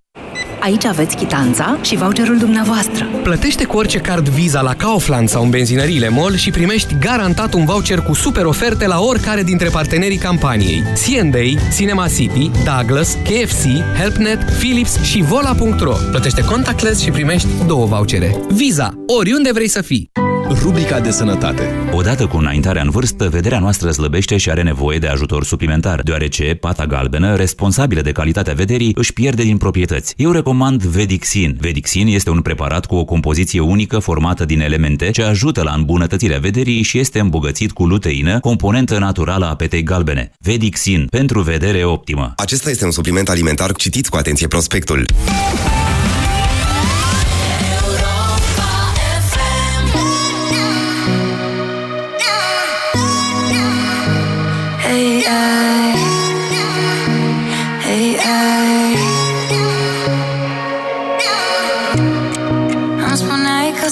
Aici 0.61 0.85
aveți 0.85 1.15
chitanța 1.15 1.79
și 1.81 1.95
voucherul 1.95 2.37
dumneavoastră. 2.37 3.05
Plătește 3.23 3.65
cu 3.65 3.77
orice 3.77 3.97
card 3.99 4.29
Visa 4.29 4.61
la 4.61 4.73
Kaufland 4.73 5.29
sau 5.29 5.43
în 5.43 5.49
benzinăriile 5.49 6.09
MOL 6.09 6.35
și 6.35 6.51
primești 6.51 6.95
garantat 6.99 7.53
un 7.53 7.65
voucher 7.65 7.99
cu 7.99 8.13
super 8.13 8.45
oferte 8.45 8.87
la 8.87 8.99
oricare 8.99 9.43
dintre 9.43 9.69
partenerii 9.69 10.17
campaniei. 10.17 10.81
C&A, 10.81 11.73
Cinema 11.75 12.07
City, 12.07 12.51
Douglas, 12.65 13.17
KFC, 13.23 13.65
HelpNet, 13.97 14.43
Philips 14.59 15.01
și 15.03 15.21
Vola.ro. 15.21 15.93
Plătește 16.09 16.43
contactless 16.43 17.01
și 17.01 17.11
primești 17.11 17.47
două 17.67 17.85
vouchere. 17.85 18.35
Visa, 18.49 18.93
oriunde 19.07 19.51
vrei 19.51 19.67
să 19.67 19.81
fii. 19.81 20.11
Rubrica 20.59 20.99
de 20.99 21.11
sănătate. 21.11 21.69
Odată 21.91 22.27
cu 22.27 22.37
înaintarea 22.37 22.81
în 22.81 22.89
vârstă, 22.89 23.29
vederea 23.29 23.59
noastră 23.59 23.91
slăbește 23.91 24.37
și 24.37 24.49
are 24.49 24.61
nevoie 24.61 24.97
de 24.97 25.07
ajutor 25.07 25.43
suplimentar, 25.43 26.01
deoarece 26.01 26.57
pata 26.59 26.85
galbenă, 26.85 27.35
responsabilă 27.35 28.01
de 28.01 28.11
calitatea 28.11 28.53
vederii, 28.53 28.91
își 28.95 29.13
pierde 29.13 29.43
din 29.43 29.57
proprietăți. 29.57 30.13
Eu 30.17 30.31
recomand 30.31 30.83
Vedixin. 30.83 31.57
Vedixin 31.59 32.07
este 32.07 32.29
un 32.29 32.41
preparat 32.41 32.85
cu 32.85 32.95
o 32.95 33.05
compoziție 33.05 33.59
unică 33.59 33.99
formată 33.99 34.45
din 34.45 34.61
elemente 34.61 35.09
ce 35.09 35.23
ajută 35.23 35.63
la 35.63 35.71
îmbunătățirea 35.71 36.39
vederii 36.39 36.81
și 36.81 36.99
este 36.99 37.19
îmbogățit 37.19 37.71
cu 37.71 37.85
luteină, 37.85 38.39
componentă 38.39 38.97
naturală 38.97 39.45
a 39.45 39.55
petei 39.55 39.83
galbene. 39.83 40.31
Vedixin 40.39 41.07
pentru 41.09 41.41
vedere 41.41 41.83
optimă. 41.83 42.33
Acesta 42.35 42.69
este 42.69 42.85
un 42.85 42.91
supliment 42.91 43.29
alimentar. 43.29 43.71
citit 43.71 44.07
cu 44.07 44.17
atenție 44.17 44.47
prospectul. 44.47 45.05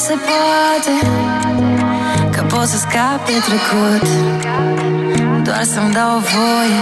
se 0.10 0.18
poate 0.30 0.96
Că 2.34 2.42
pot 2.52 2.68
să 2.74 2.78
scap 2.86 3.20
de 3.30 3.38
trecut. 3.48 4.06
Doar 5.46 5.64
să-mi 5.74 5.94
dau 5.98 6.12
o 6.20 6.22
voie 6.34 6.82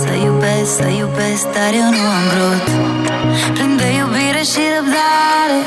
Să 0.00 0.10
iubesc, 0.26 0.70
să 0.80 0.86
iubesc, 1.00 1.44
dar 1.56 1.70
eu 1.82 1.88
nu 1.98 2.04
am 2.16 2.24
vrut. 2.32 2.66
Plin 3.54 3.72
de 3.80 3.88
iubire 4.00 4.42
și 4.52 4.62
răbdare 4.74 5.58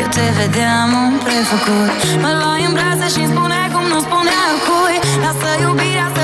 Eu 0.00 0.08
te 0.16 0.26
vedeam 0.38 0.90
un 1.04 1.14
prefăcut. 1.26 1.92
Mă 2.24 2.30
luai 2.40 2.62
în 2.68 2.72
brațe 2.76 3.06
și-mi 3.14 3.30
spune 3.32 3.60
cum 3.74 3.84
nu 3.92 3.98
spunea 4.06 4.44
cui. 4.66 4.96
Lasă 5.24 5.50
iubirea 5.64 6.08
să 6.16 6.19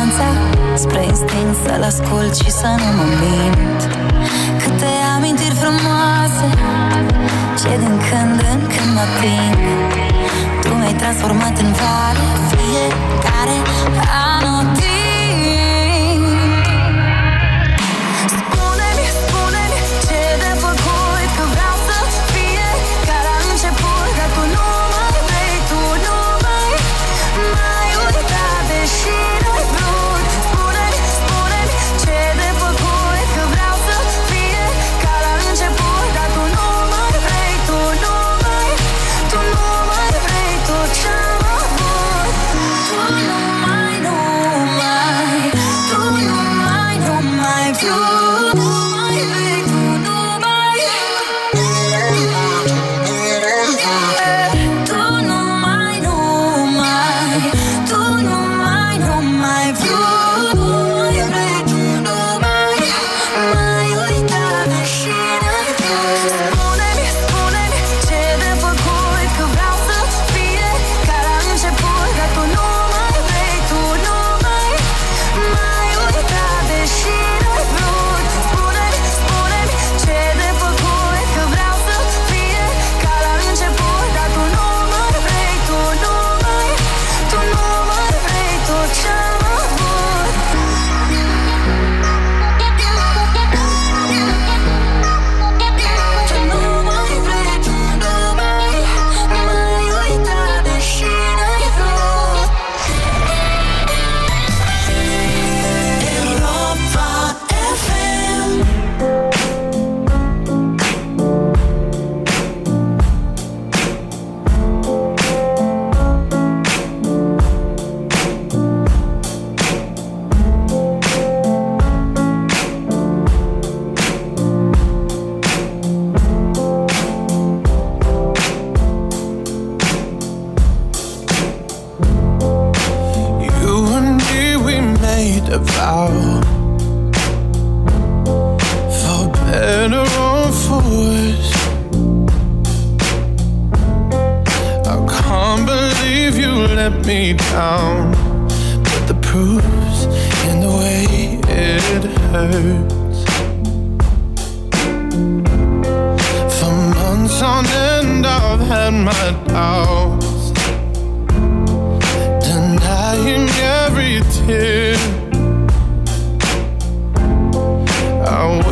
distanța 0.00 0.28
Spre 0.74 1.04
instinct 1.04 1.56
să-l 1.64 1.82
ascult 1.82 2.34
și 2.36 2.50
să 2.50 2.66
nu 2.78 2.90
mă 2.96 3.06
mint. 3.22 3.80
Câte 4.62 4.92
amintiri 5.16 5.54
frumoase 5.54 6.48
Ce 7.60 7.78
din 7.82 7.96
când 8.08 8.38
în 8.52 8.60
când 8.72 8.90
mă 8.94 9.00
ating 9.00 9.58
Tu 10.62 10.74
mi-ai 10.74 10.94
transformat 10.94 11.58
în 11.58 11.72
vale 11.80 12.26
Fiecare 12.50 13.56
anotimp 14.32 14.99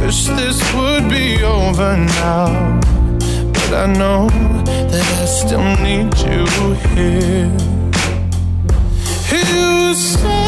wish 0.09 0.25
this 0.29 0.59
would 0.75 1.07
be 1.11 1.45
over 1.45 1.95
now. 1.95 2.81
But 3.53 3.73
I 3.75 3.87
know 3.93 4.27
that 4.91 5.07
I 5.21 5.27
still 5.27 5.69
need 5.85 6.11
you 6.25 6.47
here. 6.95 7.53
You 9.31 9.95
say 9.95 10.48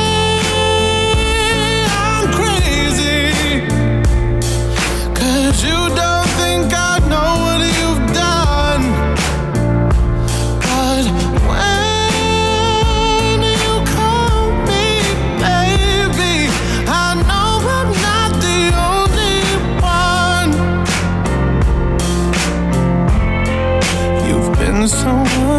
so 24.88 25.10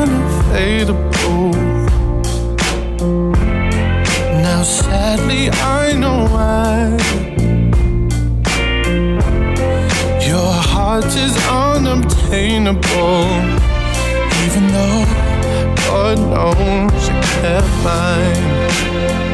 unavailable. 0.01 1.51
Now, 4.41 4.63
sadly, 4.63 5.49
I 5.51 5.93
know 5.93 6.25
why. 6.33 6.97
Your 10.27 10.51
heart 10.71 11.05
is 11.05 11.35
unobtainable, 11.47 13.25
even 14.45 14.67
though 14.75 15.05
God 15.87 16.17
knows 16.17 17.07
you 17.07 17.15
kept 17.41 17.71
mine. 17.83 19.30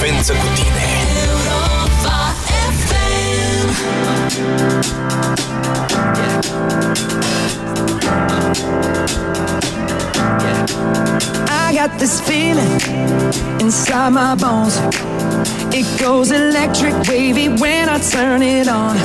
Frecvență 0.00 0.32
cu 0.32 0.46
tine 0.54 0.88
I 11.48 11.74
got 11.74 11.98
this 11.98 12.20
feeling 12.20 12.80
inside 13.60 14.12
my 14.12 14.34
bones. 14.42 14.74
It 15.78 15.86
goes 16.04 16.30
electric 16.30 16.94
wavy 17.08 17.48
when 17.62 17.88
I 17.88 17.98
turn 18.14 18.42
it 18.42 18.68
on. 18.68 18.96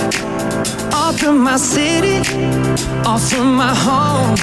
All 0.97 1.13
through 1.17 1.39
my 1.49 1.57
city, 1.57 2.17
all 3.07 3.19
through 3.27 3.51
my 3.63 3.73
home. 3.87 4.35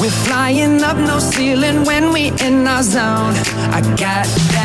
We're 0.00 0.18
flying 0.26 0.82
up 0.90 0.98
no 1.10 1.18
ceiling 1.18 1.78
when 1.88 2.04
we 2.14 2.22
in 2.46 2.66
our 2.74 2.84
zone. 2.96 3.34
I 3.76 3.80
got 4.04 4.26
that 4.52 4.57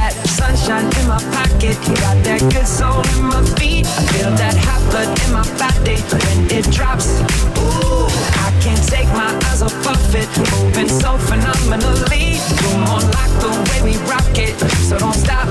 sunshine 0.64 1.02
in 1.02 1.08
my 1.08 1.20
pocket, 1.36 1.78
got 2.00 2.18
that 2.24 2.42
good 2.52 2.68
soul 2.68 3.02
in 3.16 3.24
my 3.28 3.44
feet. 3.60 3.86
I 3.86 4.04
feel 4.14 4.32
that 4.32 4.56
hot 4.56 4.82
blood 4.90 5.12
in 5.24 5.34
my 5.34 5.44
body 5.60 6.00
when 6.12 6.40
it 6.52 6.66
drops. 6.72 7.20
Ooh, 7.60 8.08
I 8.48 8.50
can't 8.62 8.84
take 8.88 9.08
my 9.10 9.32
eyes 9.50 9.62
off 9.62 9.76
of 9.88 10.16
it, 10.16 10.30
moving 10.52 10.90
so 10.90 11.18
phenomenally. 11.18 12.40
You're 12.62 12.80
more 12.88 13.04
like 13.18 13.34
the 13.44 13.52
way 13.70 13.80
we 13.92 13.96
rock 14.08 14.36
it, 14.38 14.56
so 14.88 14.98
don't 14.98 15.16
stop. 15.16 15.48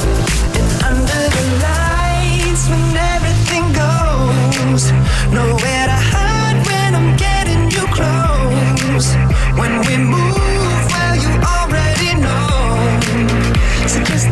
And 0.57 0.69
under 0.89 1.23
the 1.37 1.45
lights, 1.61 2.69
when 2.69 2.97
everything 2.97 3.65
goes, 3.77 4.93
nowhere 5.29 5.87
to 5.93 5.99
hide 6.13 6.59
when 6.67 6.95
I'm 6.95 7.17
getting 7.17 7.71
you 7.71 7.85
close. 7.93 9.13
When 9.61 9.73
we 9.87 9.97
move, 9.99 10.81
well, 10.89 11.15
you 11.21 11.33
already 11.45 12.17
know. 12.17 12.81
So 13.89 14.01
just 14.05 14.32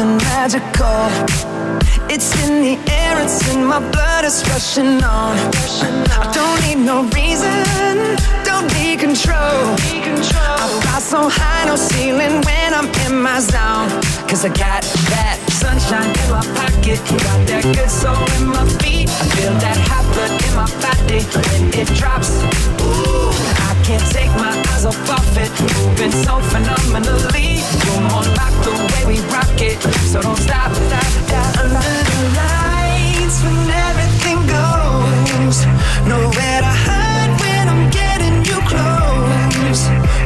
something 0.00 0.16
magical. 0.28 1.08
It's 2.08 2.32
in 2.46 2.62
the 2.62 2.92
air, 2.92 3.22
it's 3.22 3.54
in 3.54 3.64
my 3.64 3.78
blood, 3.90 4.24
it's 4.24 4.42
rushing 4.48 5.02
on. 5.04 5.36
I 6.22 6.30
don't 6.32 6.58
need 6.64 6.84
no 6.84 7.02
reason, 7.16 8.16
don't 8.44 8.66
need 8.74 9.00
control. 9.00 9.76
I 10.60 10.66
fly 10.82 10.98
so 11.00 11.28
high, 11.28 11.66
no 11.66 11.76
ceiling 11.76 12.40
when 12.46 12.74
I'm 12.74 12.88
in 13.06 13.22
my 13.22 13.40
zone. 13.40 13.88
Cause 14.28 14.44
I 14.44 14.48
got 14.48 14.82
that 15.12 15.38
sunshine 15.50 16.10
in 16.22 16.30
my 16.30 16.44
pocket, 16.58 16.98
got 17.26 17.40
that 17.48 17.64
good 17.76 17.90
soul 17.90 18.24
in 18.38 18.46
my 18.48 18.64
feet. 18.80 19.08
I 19.08 19.24
feel 19.36 19.54
that 19.64 19.76
hot 19.88 20.04
blood 20.14 20.32
in 20.46 20.52
my 20.56 20.68
body 20.84 21.20
when 21.34 21.80
it 21.80 21.88
drops. 21.98 22.30
Ooh, 22.80 23.59
can't 23.90 24.12
take 24.12 24.30
my 24.38 24.54
eyes 24.70 24.84
off 24.86 25.10
of 25.18 25.36
it. 25.36 25.50
You've 25.58 25.96
been 25.98 26.12
so 26.12 26.38
phenomenally. 26.52 27.58
You're 27.84 28.02
more 28.06 28.26
like 28.38 28.56
the 28.62 28.74
way 28.90 29.02
we 29.10 29.16
rock 29.34 29.58
it. 29.58 29.78
So 30.10 30.22
don't 30.22 30.38
stop, 30.38 30.70
stop, 30.72 31.10
stop. 31.26 31.58
Under 31.58 31.94
the 32.10 32.20
lights 32.38 33.42
when 33.42 33.58
everything 33.88 34.38
goes. 34.46 35.56
Nowhere 36.06 36.60
to 36.66 36.74
hide 36.86 37.32
when 37.42 37.64
I'm 37.72 37.84
getting 37.90 38.36
you 38.48 38.58
close. 38.70 39.82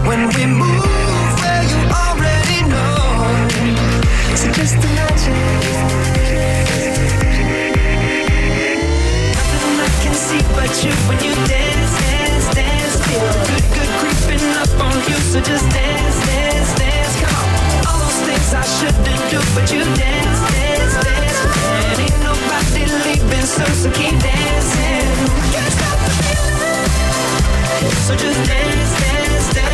When 0.08 0.20
we 0.34 0.44
move 0.44 1.32
where 1.40 1.64
you 1.72 1.80
already 2.04 2.60
know. 2.72 3.00
So 4.40 4.46
just 4.58 4.76
imagine. 4.88 5.40
Nothing 9.36 9.76
I 9.86 9.90
can 10.02 10.14
see 10.26 10.42
but 10.52 10.72
you 10.84 10.92
when 11.08 11.18
you 11.24 11.32
dance. 11.48 11.73
so 15.12 15.40
just 15.40 15.68
dance, 15.70 16.26
dance, 16.26 16.74
dance. 16.78 17.20
Come 17.20 17.34
on. 17.34 17.86
All 17.86 17.98
those 17.98 18.20
things 18.24 18.54
I 18.54 18.62
shouldn't 18.62 19.30
do, 19.30 19.38
but 19.54 19.70
you 19.72 19.84
dance, 19.84 20.40
dance, 20.52 20.94
dance. 21.04 21.40
And 21.90 22.00
ain't 22.00 22.18
nobody 22.22 22.84
leaving, 23.04 23.46
so 23.46 23.64
keep 23.90 24.18
dancing. 24.20 25.08
Can't 25.52 25.72
stop 25.72 25.98
the 26.06 26.12
feeling. 26.24 27.90
So 28.06 28.14
just 28.16 28.48
dance, 28.48 29.00
dance, 29.00 29.54
dance. 29.54 29.73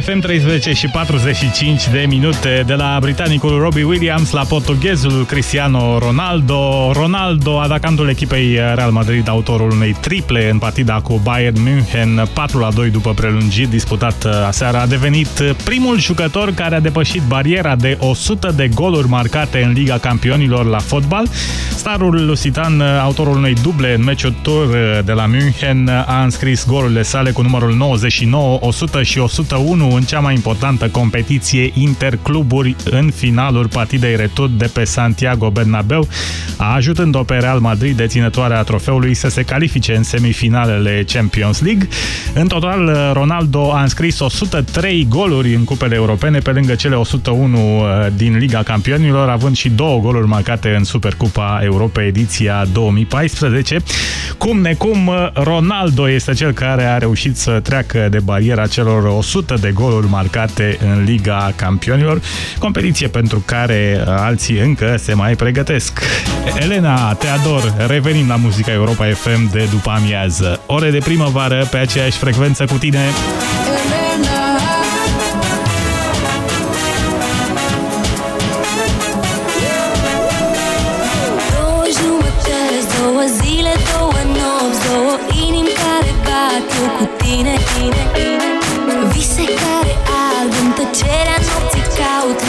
FM 0.00 0.18
13 0.18 0.72
și 0.72 0.86
45 0.86 1.88
de 1.88 2.04
minute 2.08 2.62
de 2.66 2.74
la 2.74 2.98
britanicul 3.00 3.58
Robbie 3.60 3.84
Williams 3.84 4.30
la 4.30 4.44
portughezul 4.44 5.24
Cristiano 5.24 5.98
Ronaldo. 5.98 6.90
Ronaldo, 6.92 7.60
atacantul 7.60 8.08
echipei 8.08 8.54
Real 8.74 8.90
Madrid, 8.90 9.28
autorul 9.28 9.70
unei 9.70 9.96
triple 10.00 10.50
în 10.50 10.58
partida 10.58 11.00
cu 11.00 11.20
Bayern 11.22 11.62
München, 11.62 12.28
4 12.32 12.58
la 12.58 12.70
2 12.70 12.90
după 12.90 13.14
prelungit 13.14 13.68
disputat 13.68 14.24
aseară, 14.46 14.78
a 14.78 14.86
devenit 14.86 15.42
primul 15.64 15.98
jucător 15.98 16.52
care 16.52 16.74
a 16.74 16.80
depășit 16.80 17.22
bariera 17.28 17.76
de 17.76 17.96
100 18.00 18.52
de 18.56 18.68
goluri 18.74 19.08
marcate 19.08 19.62
în 19.62 19.72
Liga 19.72 19.98
Campionilor 19.98 20.64
la 20.64 20.78
fotbal. 20.78 21.26
Starul 21.76 22.26
lusitan, 22.26 22.80
autorul 22.80 23.36
unei 23.36 23.54
duble 23.62 23.94
în 23.94 24.04
meciul 24.04 24.34
tur 24.42 24.66
de 25.04 25.12
la 25.12 25.26
München, 25.26 25.88
a 26.06 26.22
înscris 26.22 26.66
golurile 26.66 27.02
sale 27.02 27.30
cu 27.30 27.42
numărul 27.42 27.74
99, 27.74 28.58
100 28.60 29.02
și 29.02 29.18
101 29.18 29.87
în 29.92 30.02
cea 30.02 30.20
mai 30.20 30.34
importantă 30.34 30.88
competiție 30.88 31.70
intercluburi 31.74 32.76
în 32.90 33.10
finalul 33.10 33.68
partidei 33.68 34.16
retur 34.16 34.48
de 34.48 34.70
pe 34.72 34.84
Santiago 34.84 35.50
Bernabeu, 35.50 36.08
ajutând-o 36.56 37.22
pe 37.22 37.34
Real 37.34 37.58
Madrid, 37.58 37.96
deținătoarea 37.96 38.62
trofeului, 38.62 39.14
să 39.14 39.28
se 39.28 39.42
califice 39.42 39.96
în 39.96 40.02
semifinalele 40.02 41.04
Champions 41.12 41.60
League. 41.62 41.88
În 42.34 42.46
total, 42.46 43.10
Ronaldo 43.12 43.72
a 43.72 43.82
înscris 43.82 44.18
103 44.18 45.06
goluri 45.08 45.54
în 45.54 45.64
cupele 45.64 45.94
europene, 45.94 46.38
pe 46.38 46.50
lângă 46.50 46.74
cele 46.74 46.94
101 46.94 47.84
din 48.16 48.36
Liga 48.36 48.62
Campionilor, 48.62 49.28
având 49.28 49.56
și 49.56 49.68
două 49.68 50.00
goluri 50.00 50.26
marcate 50.26 50.74
în 50.76 50.84
Supercupa 50.84 51.60
Europei 51.62 52.06
ediția 52.06 52.66
2014. 52.72 53.78
Cum 54.38 54.60
necum, 54.60 55.10
Ronaldo 55.32 56.10
este 56.10 56.32
cel 56.32 56.52
care 56.52 56.84
a 56.84 56.98
reușit 56.98 57.36
să 57.36 57.60
treacă 57.62 58.08
de 58.10 58.18
bariera 58.18 58.66
celor 58.66 59.04
100 59.04 59.54
de 59.60 59.70
goluri 59.78 60.08
marcate 60.08 60.78
în 60.80 61.04
Liga 61.04 61.52
Campionilor, 61.56 62.20
competiție 62.58 63.08
pentru 63.08 63.42
care 63.46 64.04
alții 64.06 64.58
încă 64.58 64.96
se 64.98 65.14
mai 65.14 65.36
pregătesc. 65.36 66.00
Elena, 66.58 67.12
te 67.12 67.26
ador, 67.26 67.74
revenim 67.86 68.28
la 68.28 68.36
muzica 68.36 68.72
Europa 68.72 69.04
FM 69.04 69.50
de 69.50 69.66
după 69.70 69.90
amiază. 69.90 70.60
Ore 70.66 70.90
de 70.90 70.98
primăvară 70.98 71.66
pe 71.70 71.76
aceeași 71.76 72.18
frecvență 72.18 72.64
cu 72.64 72.76
tine. 72.78 73.04
Două 81.54 81.84
jumătăți, 81.98 82.86
două 82.98 83.22
zile, 83.42 83.72
două 83.92 84.20
nopți 84.38 84.80
Două 84.86 85.14
inimi 85.46 85.72
care 85.82 86.12
bat 86.26 86.64
eu 86.80 86.88
cu 86.98 87.08
tine 87.16 87.54
Vise 87.74 88.07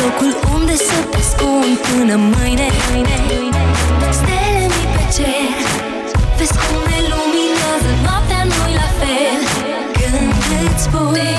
locul 0.10 0.34
unde 0.56 0.76
să 0.76 0.98
te 1.12 1.18
ascund 1.18 1.74
până 1.88 2.16
mâine. 2.16 2.68
Stele 4.20 4.64
mi 4.74 4.84
pe 4.96 5.04
cer 5.16 5.52
Vezi 6.38 6.58
cum 6.62 6.82
ne 6.90 7.00
luminează 7.12 7.92
Noaptea 8.06 8.42
nu-i 8.52 8.74
la 8.82 8.90
fel. 9.00 9.40
Când 9.98 10.34
îți 10.66 10.84
spun 10.84 11.39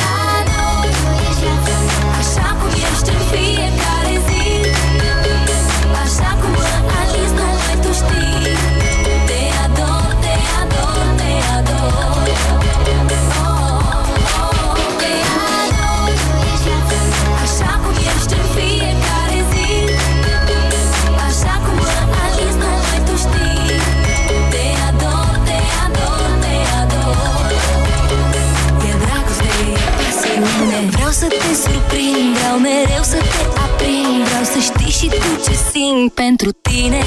te 31.91 31.97
surprind, 31.97 32.37
vreau 32.37 32.59
mereu 32.59 33.03
să 33.13 33.19
te 33.33 33.43
aprind. 33.67 34.21
Vreau 34.29 34.45
să 34.53 34.59
știi 34.69 34.93
și 34.99 35.09
tu 35.21 35.31
ce 35.45 35.55
simt 35.71 36.13
pentru 36.13 36.51
tine. 36.67 37.01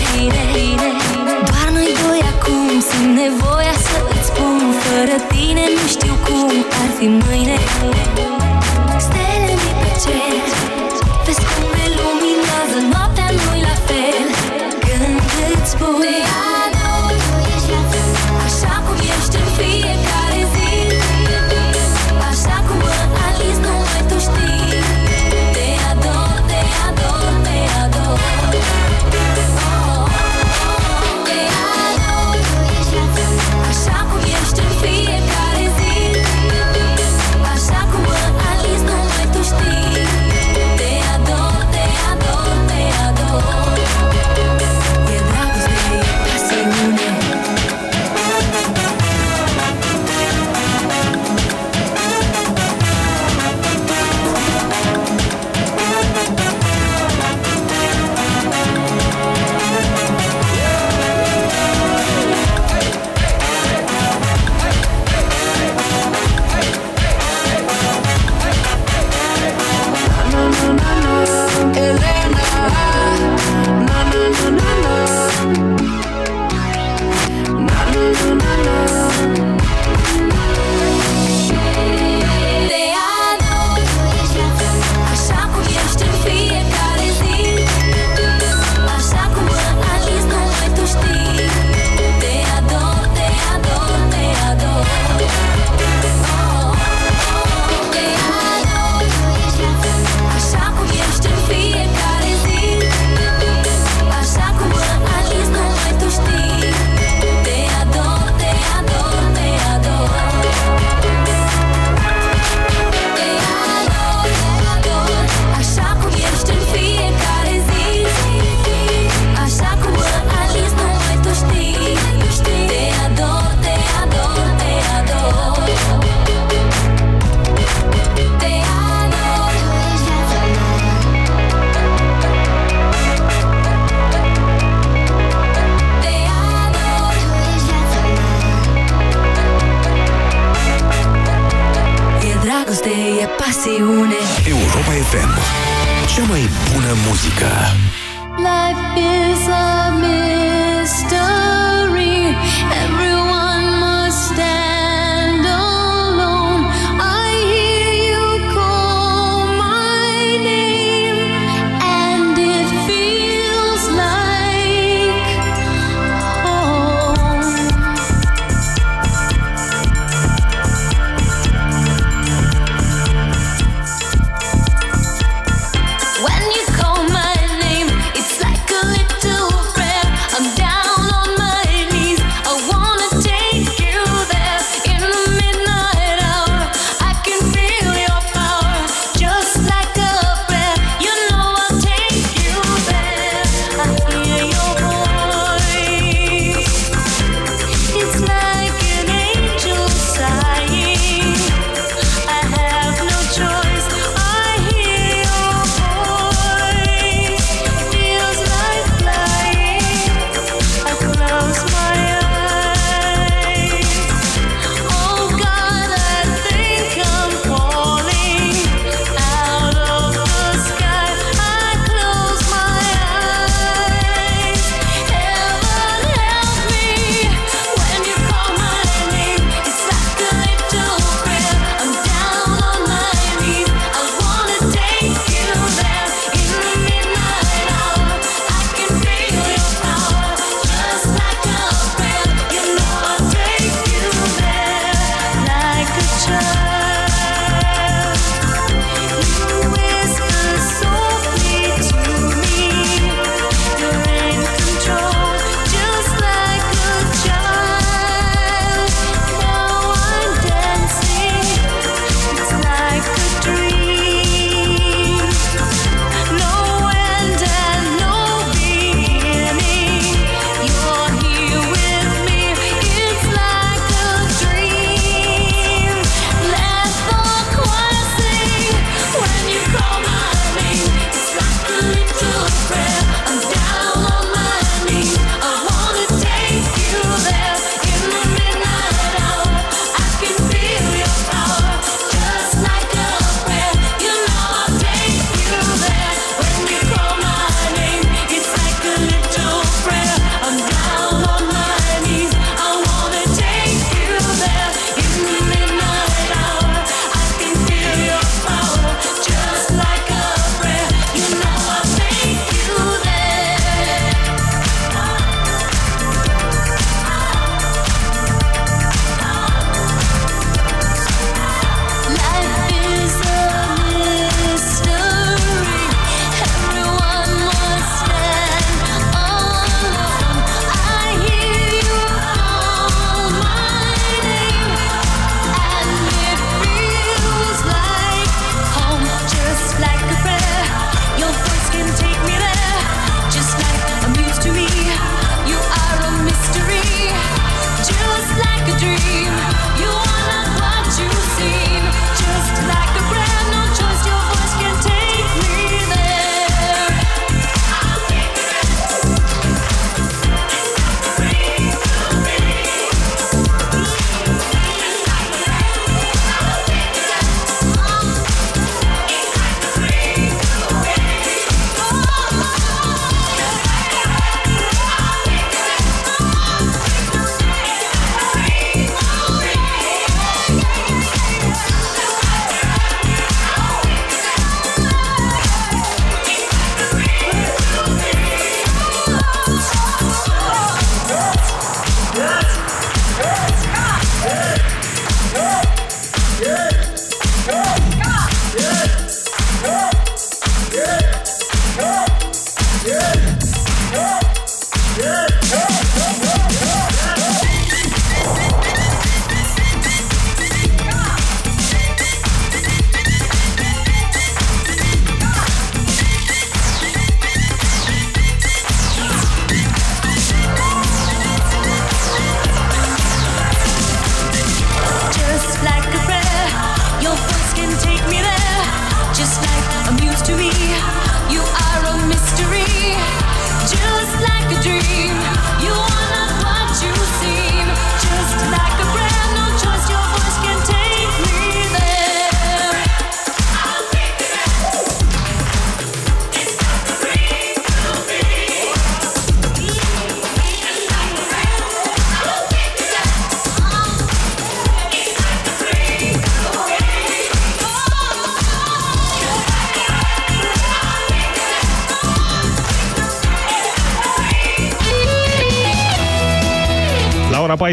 Doar 1.49 1.67
noi 1.75 1.89
doi 2.03 2.21
acum 2.33 2.67
simt 2.89 3.13
nevoia 3.23 3.75
să 3.87 3.97
îți 4.13 4.25
spun. 4.29 4.59
Fără 4.83 5.15
tine 5.33 5.63
nu 5.77 5.85
știu 5.95 6.13
cum 6.25 6.49
ar 6.81 6.89
fi 6.97 7.07
mâine. 7.23 7.57
Stele 9.05 9.53
mi 9.61 9.71
pe 9.81 9.89
cer 10.03 10.43
Vezi 11.25 11.43
cum 11.49 11.65
ne 11.75 11.85
luminează 11.97 12.79
Noaptea 12.91 13.27
nu-i 13.37 13.61
la 13.69 13.75
fel. 13.87 14.25
Când 14.83 15.19
îți 15.53 15.69
spun 15.71 16.01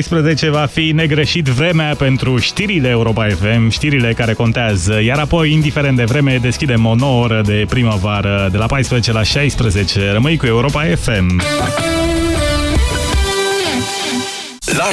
14 0.09 0.51
va 0.51 0.67
fi 0.67 0.93
negreșit 0.93 1.45
vremea 1.45 1.95
pentru 1.95 2.39
știrile 2.39 2.89
Europa 2.89 3.27
FM, 3.27 3.69
știrile 3.69 4.13
care 4.13 4.33
contează, 4.33 5.03
iar 5.03 5.19
apoi, 5.19 5.53
indiferent 5.53 5.97
de 5.97 6.05
vreme, 6.05 6.39
deschidem 6.43 6.87
o 6.87 6.95
nouă 6.95 7.25
oră 7.25 7.41
de 7.45 7.65
primăvară 7.69 8.49
de 8.51 8.57
la 8.57 8.67
14 8.67 9.13
la 9.13 9.23
16. 9.23 10.13
Rămâi 10.13 10.37
cu 10.37 10.47
Europa 10.47 10.83
FM. 10.97 11.41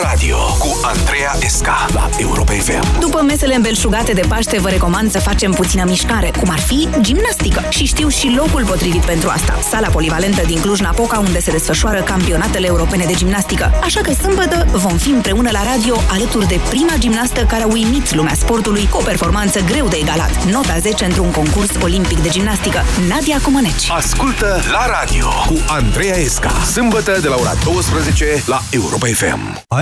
La 0.01 0.09
radio 0.09 0.37
cu 0.37 0.79
Andreea 0.83 1.35
Esca 1.39 1.85
la 1.93 2.09
Europa 2.17 2.51
FM. 2.51 2.99
După 2.99 3.21
mesele 3.21 3.55
îmbelșugate 3.55 4.11
de 4.11 4.21
Paște, 4.27 4.59
vă 4.59 4.69
recomand 4.69 5.11
să 5.11 5.19
facem 5.19 5.51
puțină 5.51 5.83
mișcare, 5.85 6.31
cum 6.39 6.49
ar 6.49 6.59
fi 6.59 6.87
gimnastică. 7.01 7.63
Și 7.69 7.85
știu 7.85 8.07
și 8.07 8.33
locul 8.37 8.65
potrivit 8.65 9.05
pentru 9.05 9.29
asta. 9.29 9.59
Sala 9.69 9.87
polivalentă 9.87 10.41
din 10.45 10.59
Cluj-Napoca, 10.59 11.19
unde 11.19 11.39
se 11.39 11.51
desfășoară 11.51 12.01
campionatele 12.01 12.65
europene 12.65 13.05
de 13.05 13.13
gimnastică. 13.13 13.71
Așa 13.83 14.01
că 14.01 14.11
sâmbătă 14.13 14.67
vom 14.71 14.97
fi 14.97 15.09
împreună 15.09 15.49
la 15.51 15.63
radio 15.63 16.01
alături 16.11 16.47
de 16.47 16.59
prima 16.69 16.93
gimnastă 16.97 17.41
care 17.41 17.63
a 17.63 17.67
uimit 17.67 18.13
lumea 18.13 18.33
sportului 18.33 18.87
cu 18.91 18.97
o 18.97 19.03
performanță 19.03 19.59
greu 19.59 19.87
de 19.87 19.97
egalat. 20.01 20.43
Nota 20.43 20.77
10 20.79 21.05
într-un 21.05 21.31
concurs 21.31 21.69
olimpic 21.81 22.19
de 22.19 22.29
gimnastică. 22.29 22.83
Nadia 23.07 23.39
Comăneci. 23.43 23.89
Ascultă 23.89 24.61
la 24.71 24.99
radio 24.99 25.27
cu 25.47 25.55
Andreea 25.67 26.17
Esca. 26.17 26.51
Sâmbătă 26.71 27.17
de 27.21 27.27
la 27.27 27.35
ora 27.39 27.53
12 27.63 28.43
la 28.45 28.61
Europa 28.69 29.05
FM. 29.05 29.65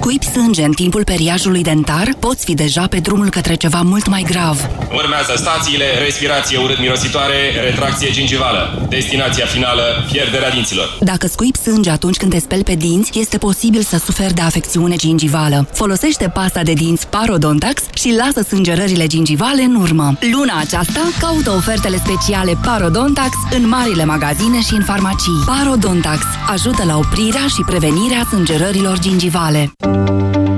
Scuipi 0.00 0.24
sânge 0.24 0.64
în 0.64 0.72
timpul 0.72 1.04
periajului 1.04 1.62
dentar, 1.62 2.14
poți 2.18 2.44
fi 2.44 2.54
deja 2.54 2.86
pe 2.86 2.98
drumul 2.98 3.30
către 3.30 3.54
ceva 3.54 3.80
mult 3.80 4.08
mai 4.08 4.24
grav. 4.30 4.68
Urmează 4.94 5.32
stațiile, 5.36 5.84
respirație 6.04 6.58
urât-mirositoare, 6.58 7.34
retracție 7.64 8.10
gingivală. 8.10 8.86
Destinația 8.88 9.46
finală, 9.46 9.82
pierderea 10.12 10.50
dinților. 10.50 10.96
Dacă 11.00 11.26
scuipi 11.26 11.58
sânge 11.58 11.90
atunci 11.90 12.16
când 12.16 12.32
te 12.32 12.38
speli 12.38 12.62
pe 12.62 12.74
dinți, 12.74 13.18
este 13.18 13.38
posibil 13.38 13.82
să 13.82 13.98
suferi 13.98 14.34
de 14.34 14.40
afecțiune 14.40 14.96
gingivală. 14.96 15.68
Folosește 15.72 16.28
pasta 16.28 16.62
de 16.62 16.72
dinți 16.72 17.06
Parodontax 17.06 17.82
și 17.94 18.14
lasă 18.16 18.48
sângerările 18.48 19.06
gingivale 19.06 19.62
în 19.62 19.74
urmă. 19.74 20.12
Luna 20.32 20.58
aceasta, 20.60 21.00
caută 21.20 21.50
ofertele 21.50 21.96
speciale 21.96 22.58
Parodontax 22.64 23.30
în 23.50 23.68
marile 23.68 24.04
magazine 24.04 24.60
și 24.60 24.74
în 24.74 24.84
farmacii. 24.84 25.42
Parodontax 25.46 26.20
ajută 26.48 26.84
la 26.84 26.96
oprirea 26.96 27.46
și 27.46 27.62
prevenirea 27.66 28.26
sângerărilor 28.30 28.98
gingivale. 28.98 29.69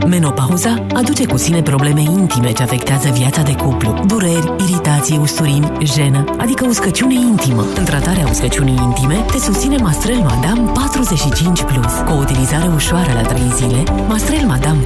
Menopauza 0.06 0.84
aduce 0.94 1.26
cu 1.26 1.36
sine 1.36 1.62
probleme 1.62 2.00
intime 2.00 2.52
ce 2.52 2.62
afectează 2.62 3.08
viața 3.08 3.42
de 3.42 3.54
cuplu. 3.54 4.04
Dureri, 4.06 4.52
iritații, 4.58 5.18
usturimi, 5.18 5.72
jenă, 5.82 6.24
adică 6.38 6.66
uscăciune 6.68 7.14
intimă. 7.14 7.64
În 7.76 7.84
tratarea 7.84 8.26
uscăciunii 8.30 8.78
intime, 8.82 9.24
te 9.30 9.38
susține 9.38 9.76
Mastrel 9.76 10.18
Madame 10.18 10.70
45+. 10.70 11.66
Plus. 11.66 11.92
Cu 12.06 12.12
o 12.12 12.18
utilizare 12.18 12.70
ușoară 12.74 13.12
la 13.12 13.20
3 13.20 13.40
zile, 13.56 13.82
Mastrel 14.08 14.46
Madame 14.46 14.78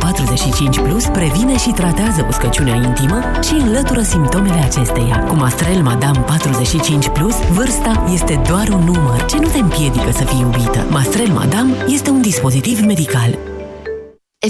45+, 0.79 0.83
Plus 0.83 1.05
previne 1.05 1.57
și 1.57 1.71
tratează 1.71 2.27
uscăciunea 2.29 2.75
intimă 2.75 3.21
și 3.43 3.53
înlătură 3.53 4.03
simptomele 4.03 4.61
acesteia. 4.65 5.19
Cu 5.19 5.35
Mastrel 5.35 5.83
Madame 5.83 6.19
45+, 6.19 7.13
Plus, 7.13 7.35
vârsta 7.53 8.05
este 8.13 8.41
doar 8.49 8.69
un 8.69 8.85
număr 8.85 9.25
ce 9.25 9.39
nu 9.39 9.49
te 9.49 9.59
împiedică 9.59 10.11
să 10.13 10.25
fii 10.25 10.41
iubită. 10.41 10.87
Mastrel 10.91 11.29
Madame 11.29 11.73
este 11.87 12.11
un 12.11 12.21
dispozitiv 12.21 12.81
medical. 12.81 13.56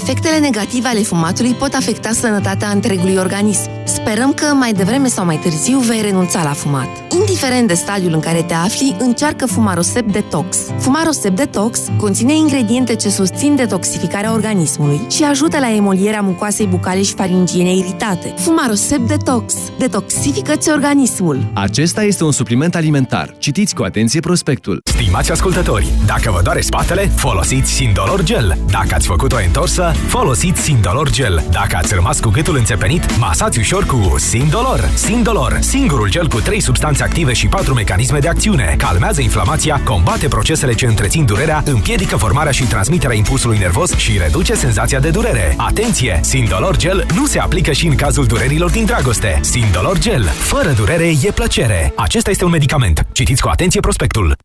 Efectele 0.01 0.37
negative 0.37 0.87
ale 0.87 0.99
fumatului 0.99 1.53
pot 1.53 1.73
afecta 1.73 2.11
sănătatea 2.11 2.69
întregului 2.69 3.15
organism. 3.15 3.69
Sperăm 3.85 4.33
că 4.33 4.45
mai 4.45 4.73
devreme 4.73 5.07
sau 5.07 5.25
mai 5.25 5.37
târziu 5.37 5.79
vei 5.79 6.01
renunța 6.01 6.43
la 6.43 6.53
fumat. 6.53 6.87
Indiferent 7.13 7.67
de 7.67 7.73
stadiul 7.73 8.13
în 8.13 8.19
care 8.19 8.41
te 8.41 8.53
afli, 8.53 8.95
încearcă 8.99 9.45
Fumarosep 9.45 10.11
Detox. 10.11 10.57
Fumarosep 10.79 11.35
Detox 11.35 11.79
conține 11.97 12.35
ingrediente 12.35 12.95
ce 12.95 13.09
susțin 13.09 13.55
detoxificarea 13.55 14.33
organismului 14.33 15.01
și 15.09 15.23
ajută 15.23 15.59
la 15.59 15.71
emolierea 15.75 16.21
mucoasei 16.21 16.65
bucale 16.65 17.03
și 17.03 17.13
faringiene 17.13 17.75
iritate. 17.75 18.33
Fumarosep 18.37 19.07
Detox. 19.07 19.53
Detoxifică-ți 19.77 20.69
organismul. 20.69 21.51
Acesta 21.53 22.03
este 22.03 22.23
un 22.23 22.31
supliment 22.31 22.75
alimentar. 22.75 23.35
Citiți 23.37 23.75
cu 23.75 23.83
atenție 23.83 24.19
prospectul. 24.19 24.79
Stimați 24.83 25.31
ascultători, 25.31 25.87
dacă 26.05 26.31
vă 26.31 26.39
doare 26.43 26.61
spatele, 26.61 27.11
folosiți 27.15 27.71
Sindolor 27.71 28.23
Gel. 28.23 28.57
Dacă 28.71 28.89
ați 28.93 29.07
făcut 29.07 29.31
o 29.31 29.37
întorsă, 29.45 29.86
folosiți 30.07 30.61
Sindolor 30.61 31.09
Gel. 31.09 31.43
Dacă 31.51 31.75
ați 31.75 31.93
rămas 31.93 32.19
cu 32.19 32.29
gâtul 32.29 32.55
înțepenit, 32.55 33.17
masați 33.17 33.59
ușor 33.59 33.85
cu 33.85 34.13
Sindolor. 34.17 34.89
Sindolor, 34.93 35.57
singurul 35.61 36.09
gel 36.09 36.27
cu 36.27 36.39
3 36.39 36.59
substanțe 36.59 37.03
active 37.03 37.33
și 37.33 37.47
4 37.47 37.73
mecanisme 37.73 38.19
de 38.19 38.27
acțiune. 38.27 38.75
Calmează 38.77 39.21
inflamația, 39.21 39.81
combate 39.83 40.27
procesele 40.27 40.73
ce 40.73 40.85
întrețin 40.85 41.25
durerea, 41.25 41.63
împiedică 41.65 42.15
formarea 42.15 42.51
și 42.51 42.63
transmiterea 42.63 43.15
impulsului 43.15 43.57
nervos 43.57 43.95
și 43.95 44.17
reduce 44.17 44.53
senzația 44.53 44.99
de 44.99 45.09
durere. 45.09 45.53
Atenție! 45.57 46.19
Sindolor 46.23 46.77
Gel 46.77 47.05
nu 47.15 47.25
se 47.25 47.39
aplică 47.39 47.71
și 47.71 47.87
în 47.87 47.95
cazul 47.95 48.25
durerilor 48.25 48.69
din 48.69 48.85
dragoste. 48.85 49.39
Sindolor 49.41 49.97
Gel. 49.99 50.23
Fără 50.23 50.69
durere 50.69 51.11
e 51.23 51.31
plăcere. 51.31 51.93
Acesta 51.95 52.29
este 52.29 52.45
un 52.45 52.51
medicament. 52.51 53.05
Citiți 53.11 53.41
cu 53.41 53.49
atenție 53.49 53.79
prospectul. 53.79 54.35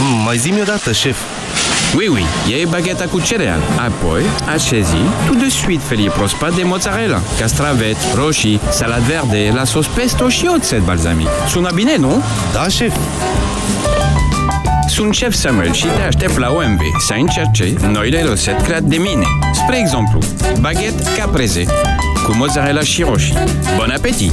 Mm, 0.00 0.22
mai 0.24 0.36
zi-mi 0.36 0.60
odată, 0.60 0.92
șef. 0.92 1.16
Oui, 1.96 2.08
oui, 2.08 2.24
iei 2.48 2.66
bagheta 2.66 3.04
cu 3.04 3.20
cereal. 3.20 3.58
Apoi, 3.76 4.22
așezi 4.54 4.96
tout 5.26 5.38
de 5.38 5.48
suite 5.48 5.82
felie 5.86 6.10
proaspăt 6.10 6.54
de 6.54 6.62
mozzarella, 6.62 7.20
castravet, 7.38 7.96
roșii, 8.14 8.60
salad 8.70 9.00
verde, 9.00 9.52
la 9.54 9.64
sos 9.64 9.86
pesto 9.86 10.28
și 10.28 10.48
oțet 10.54 10.80
balsamic. 10.80 11.28
Sună 11.48 11.70
bine, 11.74 11.96
nu? 11.96 12.22
Da, 12.52 12.68
șef. 12.68 12.96
Sunt 14.88 15.14
șef 15.14 15.34
Samuel 15.34 15.72
și 15.72 15.86
te 15.86 16.02
aștept 16.02 16.38
la 16.38 16.50
OMV 16.50 16.80
să 16.98 17.14
încerce 17.18 17.74
noile 17.92 18.22
rețete 18.22 18.62
create 18.62 18.84
de 18.86 18.96
mine. 18.96 19.24
Spre 19.54 19.78
exemplu, 19.78 20.18
baghet 20.60 21.16
caprese 21.18 21.64
cu 22.24 22.34
mozzarella 22.34 22.80
și 22.80 23.02
roșii. 23.02 23.36
Bon 23.76 23.90
appetit! 23.90 24.32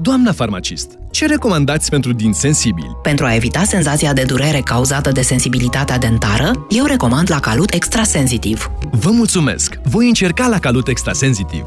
Doamna 0.00 0.32
farmacist, 0.32 0.90
ce 1.10 1.26
recomandați 1.26 1.90
pentru 1.90 2.12
dinți 2.12 2.40
sensibili? 2.40 2.96
Pentru 3.02 3.24
a 3.24 3.34
evita 3.34 3.64
senzația 3.64 4.12
de 4.12 4.22
durere 4.22 4.60
cauzată 4.60 5.12
de 5.12 5.22
sensibilitatea 5.22 5.98
dentară, 5.98 6.66
eu 6.68 6.84
recomand 6.84 7.30
la 7.30 7.40
Calut 7.40 7.72
Extra 7.72 8.02
Sensitiv. 8.02 8.70
Vă 8.90 9.10
mulțumesc! 9.10 9.74
Voi 9.84 10.06
încerca 10.06 10.46
la 10.46 10.58
Calut 10.58 10.88
Extra 10.88 11.12
Sensitiv. 11.12 11.64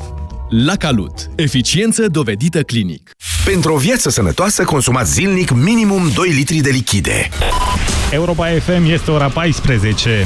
La 0.49 0.75
Calut. 0.75 1.29
Eficiență 1.35 2.07
dovedită 2.07 2.63
clinic. 2.63 3.11
Pentru 3.45 3.73
o 3.73 3.77
viață 3.77 4.09
sănătoasă, 4.09 4.63
consumați 4.63 5.11
zilnic 5.11 5.51
minimum 5.51 6.11
2 6.13 6.29
litri 6.29 6.57
de 6.57 6.69
lichide. 6.69 7.29
Europa 8.11 8.47
FM 8.47 8.85
este 8.85 9.11
ora 9.11 9.27
14. 9.27 10.23